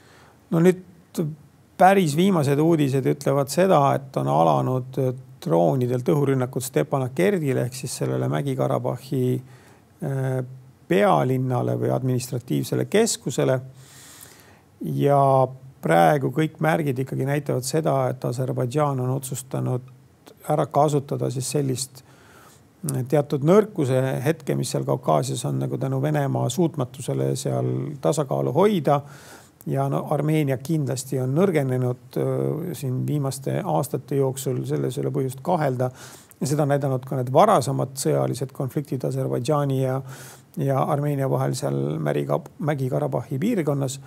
no 0.51 0.61
nüüd 0.61 0.83
päris 1.79 2.17
viimased 2.17 2.59
uudised 2.61 3.07
ütlevad 3.07 3.49
seda, 3.49 3.95
et 3.97 4.17
on 4.21 4.29
alanud 4.29 4.99
droonidelt 5.43 6.09
õhurünnakud 6.13 6.63
Stepanakerdile 6.63 7.65
ehk 7.67 7.75
siis 7.75 7.95
sellele 8.03 8.29
Mägi-Karabahhi 8.31 9.23
äh, 9.39 10.43
pealinnale 10.93 11.79
või 11.81 11.91
administratiivsele 11.95 12.85
keskusele. 12.93 13.61
ja 14.83 15.49
praegu 15.83 16.31
kõik 16.35 16.61
märgid 16.61 16.99
ikkagi 16.99 17.27
näitavad 17.27 17.67
seda, 17.67 18.09
et 18.11 18.25
Aserbaidžaan 18.25 19.01
on 19.01 19.11
otsustanud 19.17 19.93
ära 20.51 20.67
kasutada 20.67 21.31
siis 21.31 21.51
sellist 21.51 22.03
äh, 22.03 22.13
teatud 23.09 23.45
nõrkuse 23.47 24.01
hetke, 24.25 24.57
mis 24.59 24.73
seal 24.75 24.85
Kaukaasias 24.87 25.45
on 25.47 25.61
nagu 25.63 25.79
tänu 25.79 26.01
Venemaa 26.03 26.49
suutmatusele 26.51 27.35
seal 27.37 27.69
tasakaalu 28.03 28.53
hoida 28.53 29.01
ja 29.67 29.87
no 29.89 30.07
Armeenia 30.11 30.57
kindlasti 30.59 31.21
on 31.23 31.35
nõrgenenud 31.37 32.19
siin 32.75 33.05
viimaste 33.07 33.61
aastate 33.65 34.19
jooksul, 34.19 34.65
selles 34.67 34.99
ei 34.99 35.05
ole 35.05 35.15
põhjust 35.15 35.45
kahelda. 35.47 35.91
Ja 36.43 36.51
seda 36.51 36.67
on 36.67 36.73
näidanud 36.75 37.07
ka 37.07 37.17
need 37.21 37.31
varasemad 37.33 37.95
sõjalised 38.03 38.53
konfliktid 38.57 39.05
Aserbaidžaani 39.07 39.79
ja, 39.79 40.01
ja 40.59 40.83
Armeenia 40.83 41.31
vahel 41.31 41.55
seal 41.59 41.79
Mägi-Karabahhi 42.03 43.39
piirkonnas. 43.39 44.01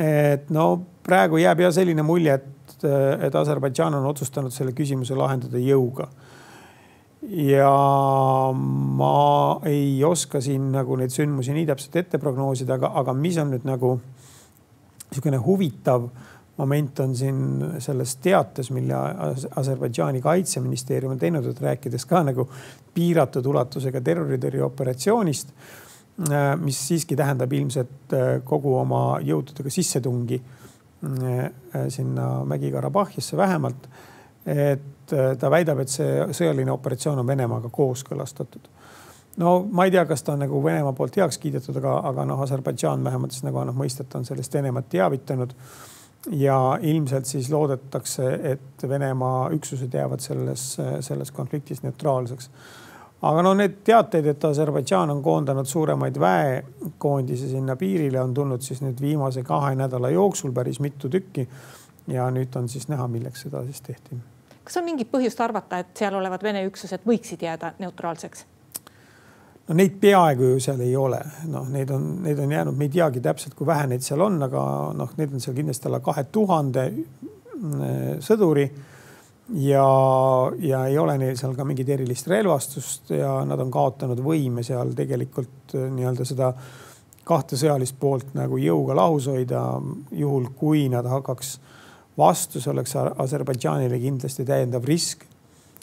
et 0.00 0.50
no 0.50 0.66
praegu 1.04 1.38
jääb 1.40 1.60
ja 1.60 1.72
selline 1.72 2.02
mulje, 2.02 2.34
et, 2.34 2.86
et 3.28 3.34
Aserbaidžaan 3.34 3.94
on 4.00 4.08
otsustanud 4.08 4.52
selle 4.52 4.72
küsimuse 4.76 5.16
lahendada 5.16 5.60
jõuga 5.60 6.08
ja 7.26 7.70
ma 8.52 9.60
ei 9.66 10.04
oska 10.04 10.40
siin 10.40 10.70
nagu 10.72 10.96
neid 10.96 11.12
sündmusi 11.14 11.54
nii 11.56 11.66
täpselt 11.66 11.96
ette 12.02 12.20
prognoosida, 12.22 12.76
aga, 12.76 12.92
aga 13.02 13.14
mis 13.16 13.38
on 13.42 13.52
nüüd 13.54 13.66
nagu 13.66 13.96
niisugune 15.10 15.40
huvitav 15.42 16.08
moment 16.56 17.00
on 17.04 17.16
siin 17.16 17.40
selles 17.84 18.16
teates, 18.24 18.70
mille 18.72 18.96
Aserbaidžaani 19.56 20.22
kaitseministeerium 20.24 21.12
on 21.12 21.20
teinud, 21.20 21.46
et 21.50 21.60
rääkides 21.60 22.06
ka 22.08 22.22
nagu 22.24 22.48
piiratud 22.94 23.46
ulatusega 23.46 24.00
terroritõrjeoperatsioonist, 24.00 25.52
äh, 26.30 26.50
mis 26.60 26.80
siiski 26.88 27.16
tähendab 27.16 27.52
ilmselt 27.52 28.16
äh, 28.16 28.28
kogu 28.44 28.76
oma 28.80 29.20
jõududega 29.24 29.72
sissetungi 29.72 30.42
sinna 31.92 32.26
Mägi-Karabahhisse 32.48 33.36
vähemalt. 33.36 33.88
et 34.46 35.12
ta 35.38 35.50
väidab, 35.50 35.82
et 35.82 35.90
see 35.92 36.24
sõjaline 36.34 36.72
operatsioon 36.72 37.18
on 37.20 37.26
Venemaaga 37.26 37.68
kooskõlastatud 37.70 38.70
no 39.36 39.66
ma 39.70 39.84
ei 39.84 39.90
tea, 39.90 40.04
kas 40.06 40.22
ta 40.22 40.34
on 40.34 40.44
nagu 40.44 40.62
Venemaa 40.64 40.92
poolt 40.96 41.16
heaks 41.20 41.38
kiidetud, 41.42 41.76
aga, 41.80 41.98
aga 42.10 42.24
noh, 42.28 42.40
Aserbaidžaan 42.44 43.04
vähemalt 43.04 43.36
siis 43.36 43.44
nagu 43.46 43.60
annab 43.60 43.78
mõista, 43.78 44.06
et 44.06 44.16
on 44.18 44.24
sellest 44.28 44.54
Venemaad 44.56 44.88
teavitanud. 44.92 45.52
Ja 46.30 46.78
ilmselt 46.82 47.24
siis 47.24 47.50
loodetakse, 47.50 48.40
et 48.42 48.88
Venemaa 48.88 49.50
üksused 49.50 49.94
jäävad 49.94 50.20
selles, 50.20 50.76
selles 51.00 51.30
konfliktis 51.30 51.82
neutraalseks. 51.82 52.50
aga 53.22 53.42
no 53.42 53.54
need 53.54 53.78
teateid, 53.84 54.26
et 54.26 54.44
Aserbaidžaan 54.44 55.10
on 55.10 55.22
koondanud 55.22 55.66
suuremaid 55.66 56.20
väekoondisi 56.20 57.48
sinna 57.48 57.76
piirile, 57.76 58.20
on 58.20 58.34
tulnud 58.34 58.62
siis 58.62 58.82
nüüd 58.82 59.00
viimase 59.00 59.42
kahe 59.42 59.74
nädala 59.74 60.10
jooksul 60.10 60.52
päris 60.52 60.80
mitu 60.80 61.08
tükki. 61.08 61.48
ja 62.06 62.30
nüüd 62.30 62.56
on 62.56 62.68
siis 62.68 62.88
näha, 62.88 63.08
milleks 63.08 63.42
seda 63.42 63.64
siis 63.64 63.80
tehti. 63.80 64.16
kas 64.64 64.76
on 64.76 64.84
mingit 64.84 65.10
põhjust 65.12 65.40
arvata, 65.40 65.78
et 65.78 65.96
seal 65.96 66.14
olevad 66.14 66.42
Vene 66.42 66.66
üksused 66.66 67.00
võiksid 67.06 67.42
jääda 67.42 67.72
neutraalseks? 67.78 68.46
No 69.66 69.74
neid 69.74 69.96
peaaegu 70.00 70.52
ju 70.52 70.58
seal 70.62 70.80
ei 70.84 70.94
ole, 70.98 71.20
noh, 71.50 71.66
neid 71.72 71.90
on, 71.94 72.04
neid 72.24 72.38
on 72.42 72.52
jäänud, 72.54 72.76
me 72.78 72.86
ei 72.86 72.92
teagi 72.94 73.22
täpselt, 73.22 73.56
kui 73.58 73.66
vähe 73.66 73.88
neid 73.90 74.04
seal 74.06 74.22
on, 74.22 74.38
aga 74.46 74.62
noh, 74.96 75.14
neid 75.18 75.34
on 75.34 75.42
seal 75.42 75.56
kindlasti 75.56 75.90
alla 75.90 76.02
kahe 76.04 76.26
tuhande 76.32 76.86
mm, 76.92 78.22
sõduri. 78.24 78.66
ja, 79.62 79.86
ja 80.58 80.86
ei 80.86 80.98
ole 80.98 81.18
neil 81.18 81.36
seal 81.38 81.54
ka 81.58 81.64
mingit 81.66 81.88
erilist 81.88 82.26
relvastust 82.30 83.12
ja 83.14 83.38
nad 83.46 83.60
on 83.62 83.70
kaotanud 83.70 84.22
võime 84.22 84.64
seal 84.66 84.94
tegelikult 84.98 85.74
äh, 85.74 85.86
nii-öelda 85.94 86.26
seda 86.26 86.52
kahte 87.26 87.58
sõjalist 87.58 87.98
poolt 87.98 88.34
nagu 88.38 88.58
jõuga 88.58 88.94
lahus 88.94 89.26
hoida. 89.26 89.80
juhul 90.14 90.50
kui 90.58 90.88
nad 90.88 91.06
hakkaks 91.10 91.56
vastu, 92.18 92.60
see 92.60 92.70
oleks 92.70 92.94
Aserbaidžaanile 92.96 93.98
kindlasti 93.98 94.44
täiendav 94.46 94.86
risk. 94.86 95.26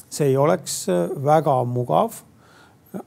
see 0.09 0.31
ei 0.31 0.37
oleks 0.37 0.85
äh, 0.87 1.09
väga 1.19 1.63
mugav 1.67 2.23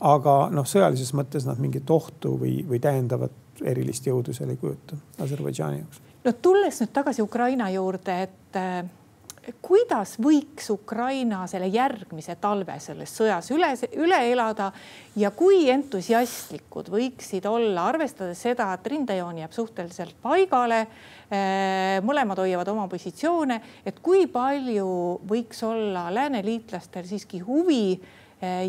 aga 0.00 0.36
noh, 0.54 0.66
sõjalises 0.66 1.12
mõttes 1.16 1.46
nad 1.46 1.60
mingit 1.62 1.90
ohtu 1.90 2.36
või, 2.40 2.58
või 2.66 2.80
täiendavat 2.82 3.62
erilist 3.64 4.06
jõudu 4.06 4.34
seal 4.36 4.50
ei 4.52 4.60
kujuta 4.60 4.98
Aserbaidžaani 5.22 5.80
jaoks. 5.80 6.04
no 6.24 6.32
tulles 6.42 6.80
nüüd 6.82 6.92
tagasi 6.92 7.22
Ukraina 7.22 7.68
juurde, 7.70 8.16
et 8.26 8.58
eh, 8.60 9.52
kuidas 9.62 10.16
võiks 10.22 10.68
Ukraina 10.74 11.44
selle 11.46 11.68
järgmise 11.70 12.34
talve 12.42 12.80
selles 12.82 13.14
sõjas 13.14 13.52
üle, 13.54 13.70
üle 13.94 14.18
elada 14.32 14.72
ja 15.16 15.30
kui 15.30 15.68
entusiastlikud 15.70 16.90
võiksid 16.90 17.46
olla, 17.46 17.86
arvestades 17.86 18.42
seda, 18.42 18.72
et 18.74 18.90
rindejoon 18.90 19.38
jääb 19.44 19.54
suhteliselt 19.54 20.18
paigale. 20.22 20.86
Eh, 21.30 22.02
mõlemad 22.06 22.42
hoiavad 22.42 22.68
oma 22.74 22.90
positsioone, 22.90 23.60
et 23.86 24.02
kui 24.02 24.26
palju 24.30 24.90
võiks 25.26 25.62
olla 25.66 26.08
lääneliitlastel 26.14 27.06
siiski 27.06 27.40
huvi 27.46 27.98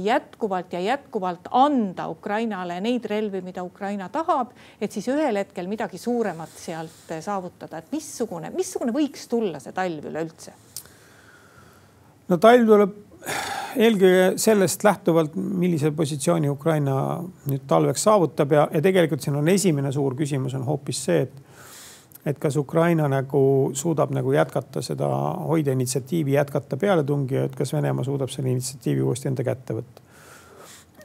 jätkuvalt 0.04 0.74
ja 0.74 0.80
jätkuvalt 0.80 1.50
anda 1.52 2.08
Ukrainale 2.10 2.80
neid 2.82 3.06
relvi, 3.06 3.42
mida 3.44 3.64
Ukraina 3.64 4.08
tahab, 4.10 4.54
et 4.82 4.92
siis 4.92 5.10
ühel 5.12 5.36
hetkel 5.42 5.68
midagi 5.68 6.00
suuremat 6.00 6.54
sealt 6.56 7.12
eh, 7.12 7.20
saavutada, 7.24 7.82
et 7.82 7.92
missugune, 7.92 8.52
missugune 8.56 8.96
võiks 8.96 9.28
tulla 9.28 9.60
see 9.60 9.76
talv 9.76 10.08
üleüldse? 10.08 10.54
no 12.28 12.38
talv 12.44 12.68
tuleb 12.68 12.96
eelkõige 13.78 14.38
sellest 14.40 14.84
lähtuvalt, 14.88 15.36
millise 15.36 15.92
positsiooni 15.96 16.50
Ukraina 16.50 17.20
nüüd 17.50 17.68
talveks 17.68 18.08
saavutab 18.08 18.56
ja, 18.56 18.68
ja 18.72 18.82
tegelikult 18.82 19.24
siin 19.24 19.36
on 19.36 19.52
esimene 19.52 19.92
suur 19.92 20.16
küsimus 20.16 20.56
on 20.58 20.64
hoopis 20.68 21.04
see, 21.10 21.28
et 21.28 21.47
et 22.28 22.40
kas 22.40 22.58
Ukraina 22.60 23.08
nagu 23.08 23.42
suudab 23.78 24.12
nagu 24.16 24.34
jätkata 24.36 24.82
seda, 24.84 25.08
hoida 25.48 25.72
initsiatiivi, 25.76 26.36
jätkata 26.36 26.78
pealetungi, 26.78 27.38
et 27.46 27.56
kas 27.56 27.72
Venemaa 27.74 28.04
suudab 28.04 28.32
selle 28.34 28.52
initsiatiivi 28.52 29.06
uuesti 29.06 29.32
enda 29.32 29.46
kätte 29.48 29.78
võtta. 29.78 30.04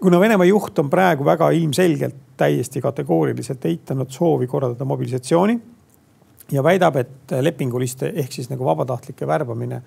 kuna 0.01 0.21
Venemaa 0.21 0.47
juht 0.49 0.79
on 0.79 0.91
praegu 0.91 1.25
väga 1.25 1.51
ilmselgelt 1.51 2.17
täiesti 2.37 2.81
kategooriliselt 2.83 3.65
eitanud 3.71 4.11
soovi 4.11 4.47
korraldada 4.47 4.85
mobilisatsiooni 4.85 5.61
ja 6.53 6.63
väidab, 6.63 6.97
et 6.97 7.37
lepinguliste 7.41 8.13
ehk 8.17 8.33
siis 8.33 8.51
nagu 8.51 8.65
vabatahtlike 8.65 9.27
värbamine 9.27 9.83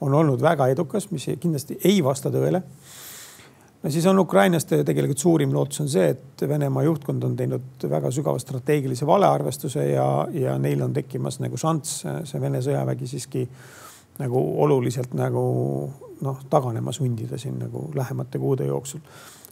on 0.00 0.14
olnud 0.14 0.40
väga 0.42 0.70
edukas, 0.72 1.10
mis 1.10 1.28
kindlasti 1.40 1.76
ei 1.84 2.00
vasta 2.04 2.32
tõele 2.32 2.62
no 3.82 3.90
siis 3.90 4.06
on 4.06 4.18
ukrainlaste 4.18 4.82
tegelikult 4.84 5.18
suurim 5.18 5.52
lootus 5.54 5.80
on 5.80 5.88
see, 5.88 6.08
et 6.14 6.48
Venemaa 6.48 6.82
juhtkond 6.84 7.24
on 7.24 7.36
teinud 7.36 7.86
väga 7.90 8.10
sügava 8.12 8.38
strateegilise 8.38 9.06
valearvestuse 9.06 9.86
ja, 9.92 10.08
ja 10.32 10.58
neil 10.58 10.82
on 10.84 10.92
tekkimas 10.96 11.40
nagu 11.40 11.60
šanss 11.60 12.04
see 12.28 12.40
Vene 12.42 12.62
sõjavägi 12.64 13.08
siiski 13.10 13.46
nagu 14.20 14.42
oluliselt 14.64 15.14
nagu 15.16 15.44
noh, 16.20 16.42
taganema 16.50 16.92
sundida 16.92 17.38
siin 17.40 17.58
nagu 17.60 17.88
lähemate 17.94 18.38
kuude 18.38 18.66
jooksul. 18.68 19.00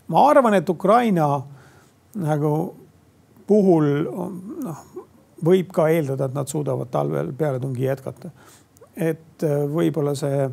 ma 0.08 0.28
arvan, 0.28 0.54
et 0.54 0.68
Ukraina 0.68 1.28
nagu 2.14 2.52
puhul 3.46 3.88
noh, 4.64 4.84
võib 5.44 5.70
ka 5.72 5.88
eeldada, 5.88 6.28
et 6.28 6.34
nad 6.34 6.50
suudavad 6.50 6.90
talvel 6.90 7.32
pealetungi 7.32 7.84
jätkata. 7.84 8.30
et 8.96 9.44
võib-olla 9.72 10.14
see 10.18 10.48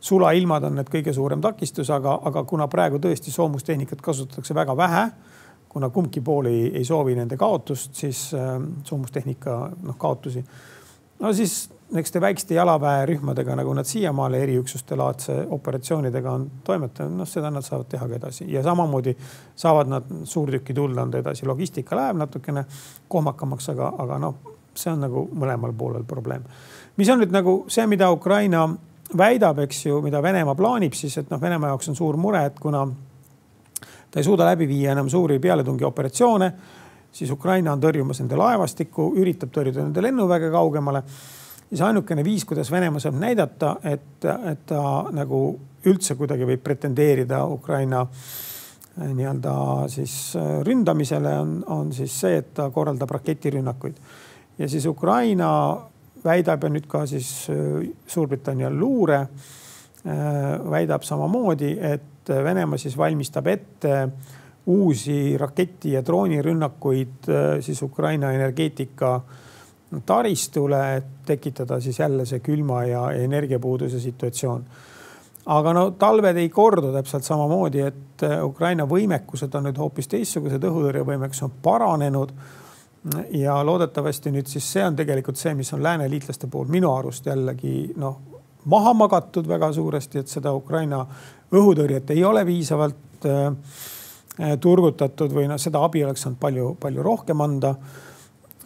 sulailmad 0.00 0.64
on 0.68 0.76
need 0.80 0.90
kõige 0.92 1.14
suurem 1.14 1.40
takistus, 1.40 1.90
aga, 1.90 2.18
aga 2.28 2.44
kuna 2.44 2.68
praegu 2.68 3.00
tõesti 3.02 3.32
soomustehnikat 3.34 4.02
kasutatakse 4.04 4.54
väga 4.54 4.76
vähe, 4.76 5.04
kuna 5.68 5.90
kumbki 5.90 6.20
pool 6.24 6.50
ei, 6.50 6.66
ei 6.78 6.84
soovi 6.84 7.16
nende 7.16 7.36
kaotust, 7.36 7.94
siis 7.94 8.28
äh, 8.34 8.56
soomustehnika 8.84 9.58
noh, 9.82 9.98
kaotusi. 9.98 10.44
no 11.20 11.32
siis 11.32 11.66
eks 11.94 12.12
te 12.12 12.20
väikeste 12.20 12.54
jalaväerühmadega, 12.54 13.54
nagu 13.56 13.74
nad 13.74 13.86
siiamaale 13.86 14.40
eriüksuste 14.42 14.96
laadse 14.96 15.36
operatsioonidega 15.50 16.32
on 16.32 16.48
toimetanud, 16.64 17.20
noh, 17.20 17.28
seda 17.28 17.50
nad 17.50 17.62
saavad 17.62 17.86
teha 17.90 18.08
ka 18.08 18.18
edasi 18.18 18.48
ja 18.52 18.62
samamoodi 18.62 19.14
saavad 19.56 19.90
nad 19.90 20.10
suurtükituld 20.24 20.98
anda 20.98 21.18
edasi. 21.22 21.46
logistika 21.46 21.96
läheb 21.96 22.16
natukene 22.16 22.64
kohmakamaks, 23.08 23.68
aga, 23.74 23.92
aga 23.98 24.18
noh, 24.18 24.34
see 24.74 24.92
on 24.92 25.00
nagu 25.06 25.28
mõlemal 25.32 25.72
poolel 25.78 26.04
probleem. 26.04 26.42
mis 26.96 27.08
on 27.08 27.22
nüüd 27.22 27.32
nagu 27.32 27.64
see, 27.68 27.86
mida 27.86 28.10
Ukraina 28.10 28.68
väidab, 29.14 29.58
eks 29.66 29.86
ju, 29.86 30.00
mida 30.02 30.22
Venemaa 30.22 30.54
plaanib 30.58 30.96
siis, 30.96 31.18
et 31.20 31.30
noh, 31.30 31.40
Venemaa 31.40 31.74
jaoks 31.74 31.92
on 31.92 31.98
suur 31.98 32.16
mure, 32.20 32.42
et 32.48 32.58
kuna 32.60 32.82
ta 34.10 34.20
ei 34.20 34.24
suuda 34.24 34.46
läbi 34.48 34.68
viia 34.68 34.92
enam 34.96 35.08
suuri 35.12 35.38
pealetungioperatsioone, 35.38 36.52
siis 37.12 37.30
Ukraina 37.30 37.72
on 37.72 37.82
tõrjumas 37.82 38.20
nende 38.22 38.38
laevastikku, 38.40 39.12
üritab 39.20 39.52
tõrjuda 39.54 39.84
nende 39.84 40.02
lennuväge 40.02 40.50
kaugemale. 40.50 41.02
siis 41.68 41.80
ainukene 41.80 42.24
viis, 42.24 42.44
kuidas 42.44 42.70
Venemaa 42.70 43.00
saab 43.00 43.14
näidata, 43.20 43.76
et, 43.84 44.24
et 44.24 44.66
ta 44.66 44.82
nagu 45.12 45.58
üldse 45.86 46.14
kuidagi 46.14 46.46
võib 46.46 46.62
pretendeerida 46.62 47.44
Ukraina 47.46 48.06
eh, 48.06 49.10
nii-öelda 49.14 49.54
siis 49.88 50.36
eh, 50.36 50.62
ründamisele 50.66 51.38
on, 51.40 51.58
on 51.66 51.92
siis 51.92 52.20
see, 52.20 52.38
et 52.42 52.54
ta 52.54 52.70
korraldab 52.70 53.10
raketirünnakuid. 53.10 53.96
ja 54.58 54.68
siis 54.68 54.86
Ukraina 54.86 55.50
väidab 56.24 56.64
ja 56.64 56.72
nüüd 56.72 56.88
ka 56.90 57.04
siis 57.08 57.48
äh, 57.52 57.86
Suurbritannia 58.06 58.70
luure 58.70 59.20
äh, 59.20 60.70
väidab 60.70 61.06
samamoodi, 61.06 61.76
et 61.80 62.02
Venemaa 62.26 62.78
siis 62.78 62.96
valmistab 62.98 63.46
ette 63.46 64.08
uusi 64.66 65.36
raketi 65.38 65.92
ja 65.92 66.02
droonirünnakuid 66.06 67.28
äh, 67.30 67.44
siis 67.60 67.82
Ukraina 67.82 68.32
energeetika 68.32 69.20
taristule, 70.06 70.96
et 70.96 71.12
tekitada 71.26 71.78
siis 71.80 71.98
jälle 71.98 72.26
see 72.26 72.40
külma 72.42 72.82
ja 72.84 73.10
energiapuuduse 73.14 74.00
situatsioon. 74.00 74.64
aga 75.46 75.72
no 75.72 75.90
talved 75.90 76.36
ei 76.36 76.48
kordu 76.48 76.90
täpselt 76.92 77.24
samamoodi, 77.24 77.80
et 77.80 78.22
Ukraina 78.42 78.82
võimekused 78.90 79.54
on 79.54 79.68
nüüd 79.68 79.78
hoopis 79.78 80.08
teistsugused, 80.10 80.64
õhutõrjevõimekus 80.64 81.42
on 81.46 81.52
paranenud 81.62 82.32
ja 83.30 83.58
loodetavasti 83.66 84.32
nüüd 84.34 84.48
siis 84.50 84.66
see 84.72 84.84
on 84.86 84.96
tegelikult 84.96 85.38
see, 85.38 85.54
mis 85.54 85.72
on 85.76 85.82
lääneliitlaste 85.82 86.48
poolt 86.50 86.72
minu 86.72 86.90
arust 86.94 87.26
jällegi 87.26 87.92
noh, 88.00 88.18
maha 88.66 88.94
magatud 88.94 89.48
väga 89.48 89.70
suuresti, 89.72 90.22
et 90.22 90.32
seda 90.32 90.52
Ukraina 90.56 91.04
õhutõrjet 91.54 92.10
ei 92.14 92.24
ole 92.24 92.44
piisavalt 92.48 93.28
äh, 93.30 94.56
turgutatud 94.60 95.32
või 95.32 95.46
noh, 95.50 95.60
seda 95.60 95.82
abi 95.86 96.04
oleks 96.04 96.26
saanud 96.26 96.40
palju-palju 96.42 97.02
rohkem 97.02 97.40
anda. 97.40 97.74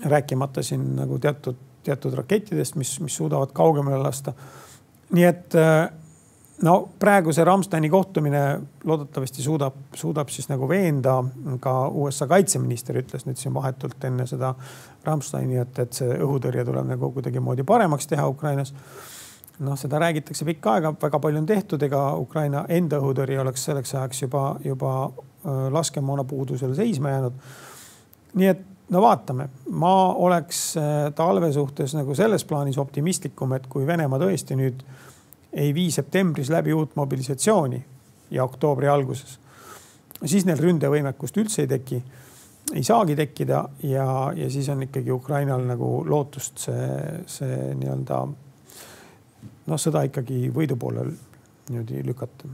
rääkimata 0.00 0.62
siin 0.62 0.96
nagu 0.96 1.18
teatud, 1.18 1.56
teatud 1.84 2.14
rakettidest, 2.16 2.76
mis, 2.76 3.00
mis 3.00 3.16
suudavad 3.16 3.52
kaugemale 3.52 3.98
lasta. 4.02 4.32
nii 5.12 5.24
et 5.24 5.54
äh, 5.54 5.90
no 6.62 6.74
praegu 6.98 7.32
see 7.32 7.44
Ramsteini 7.44 7.90
kohtumine 7.90 8.42
loodetavasti 8.84 9.42
suudab, 9.42 9.76
suudab 9.94 10.28
siis 10.28 10.48
nagu 10.50 10.68
veenda 10.68 11.18
ka 11.60 11.74
USA 11.88 12.28
kaitseminister 12.30 13.00
ütles 13.00 13.26
nüüd 13.26 13.40
siin 13.40 13.54
vahetult 13.54 14.04
enne 14.04 14.26
seda 14.28 14.54
Ramsteini, 15.04 15.60
et, 15.62 15.78
et 15.78 15.96
see 15.96 16.18
õhutõrje 16.18 16.64
tuleb 16.68 16.90
nagu 16.92 17.12
kuidagimoodi 17.16 17.64
paremaks 17.66 18.10
teha 18.10 18.26
Ukrainas. 18.28 18.74
noh, 19.60 19.76
seda 19.76 19.98
räägitakse 20.00 20.44
pikka 20.44 20.74
aega, 20.74 20.94
väga 21.02 21.18
palju 21.20 21.38
on 21.42 21.46
tehtud, 21.46 21.82
ega 21.82 22.14
Ukraina 22.16 22.64
enda 22.68 23.00
õhutõrje 23.00 23.40
oleks 23.40 23.64
selleks 23.64 23.94
ajaks 23.94 24.22
juba, 24.22 24.44
juba 24.64 24.94
laskemoona 25.70 26.24
puudusel 26.24 26.74
seisma 26.74 27.10
jäänud. 27.10 27.32
nii 28.34 28.46
et 28.46 28.66
no 28.90 29.02
vaatame, 29.02 29.48
ma 29.70 30.14
oleks 30.14 30.74
talve 31.14 31.52
suhtes 31.52 31.94
nagu 31.94 32.14
selles 32.14 32.44
plaanis 32.44 32.78
optimistlikum, 32.78 33.52
et 33.52 33.66
kui 33.66 33.86
Venemaa 33.86 34.18
tõesti 34.18 34.56
nüüd 34.58 34.82
ei 35.52 35.74
vii 35.74 35.90
septembris 35.90 36.50
läbi 36.50 36.72
uut 36.72 36.96
mobilisatsiooni 36.96 37.84
ja 38.30 38.44
oktoobri 38.44 38.88
alguses, 38.88 39.38
siis 40.24 40.46
neil 40.46 40.60
ründevõimekust 40.60 41.40
üldse 41.42 41.64
ei 41.64 41.70
teki, 41.70 42.02
ei 42.74 42.84
saagi 42.86 43.16
tekkida 43.18 43.64
ja, 43.82 44.06
ja 44.36 44.50
siis 44.50 44.68
on 44.68 44.82
ikkagi 44.86 45.12
Ukrainal 45.12 45.64
nagu 45.66 45.90
lootust 46.06 46.62
see, 46.66 46.86
see 47.26 47.74
nii-öelda 47.74 48.20
noh, 49.66 49.80
sõda 49.80 50.04
ikkagi 50.06 50.48
võidu 50.54 50.78
poole 50.78 51.06
niimoodi 51.70 52.04
lükata. 52.06 52.48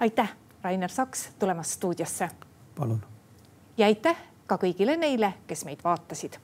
aitäh, 0.00 0.34
Rainer 0.62 0.90
Saks 0.90 1.30
tulemast 1.38 1.70
stuudiosse. 1.78 2.28
palun. 2.76 3.02
ja 3.76 3.86
aitäh 3.86 4.16
ka 4.46 4.58
kõigile 4.60 4.96
neile, 4.96 5.34
kes 5.46 5.64
meid 5.64 5.80
vaatasid. 5.84 6.38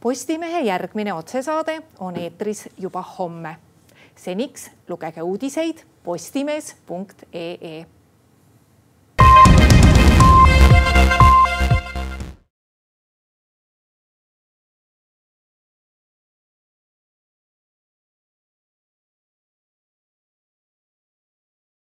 Postimehe 0.00 0.60
järgmine 0.60 1.12
otsesaade 1.12 1.80
on 1.98 2.16
eetris 2.16 2.68
juba 2.78 3.02
homme. 3.18 3.56
Seniks 4.18 4.70
lugege 4.88 5.22
uudiseid 5.22 5.84
postimees.ee 6.04 7.86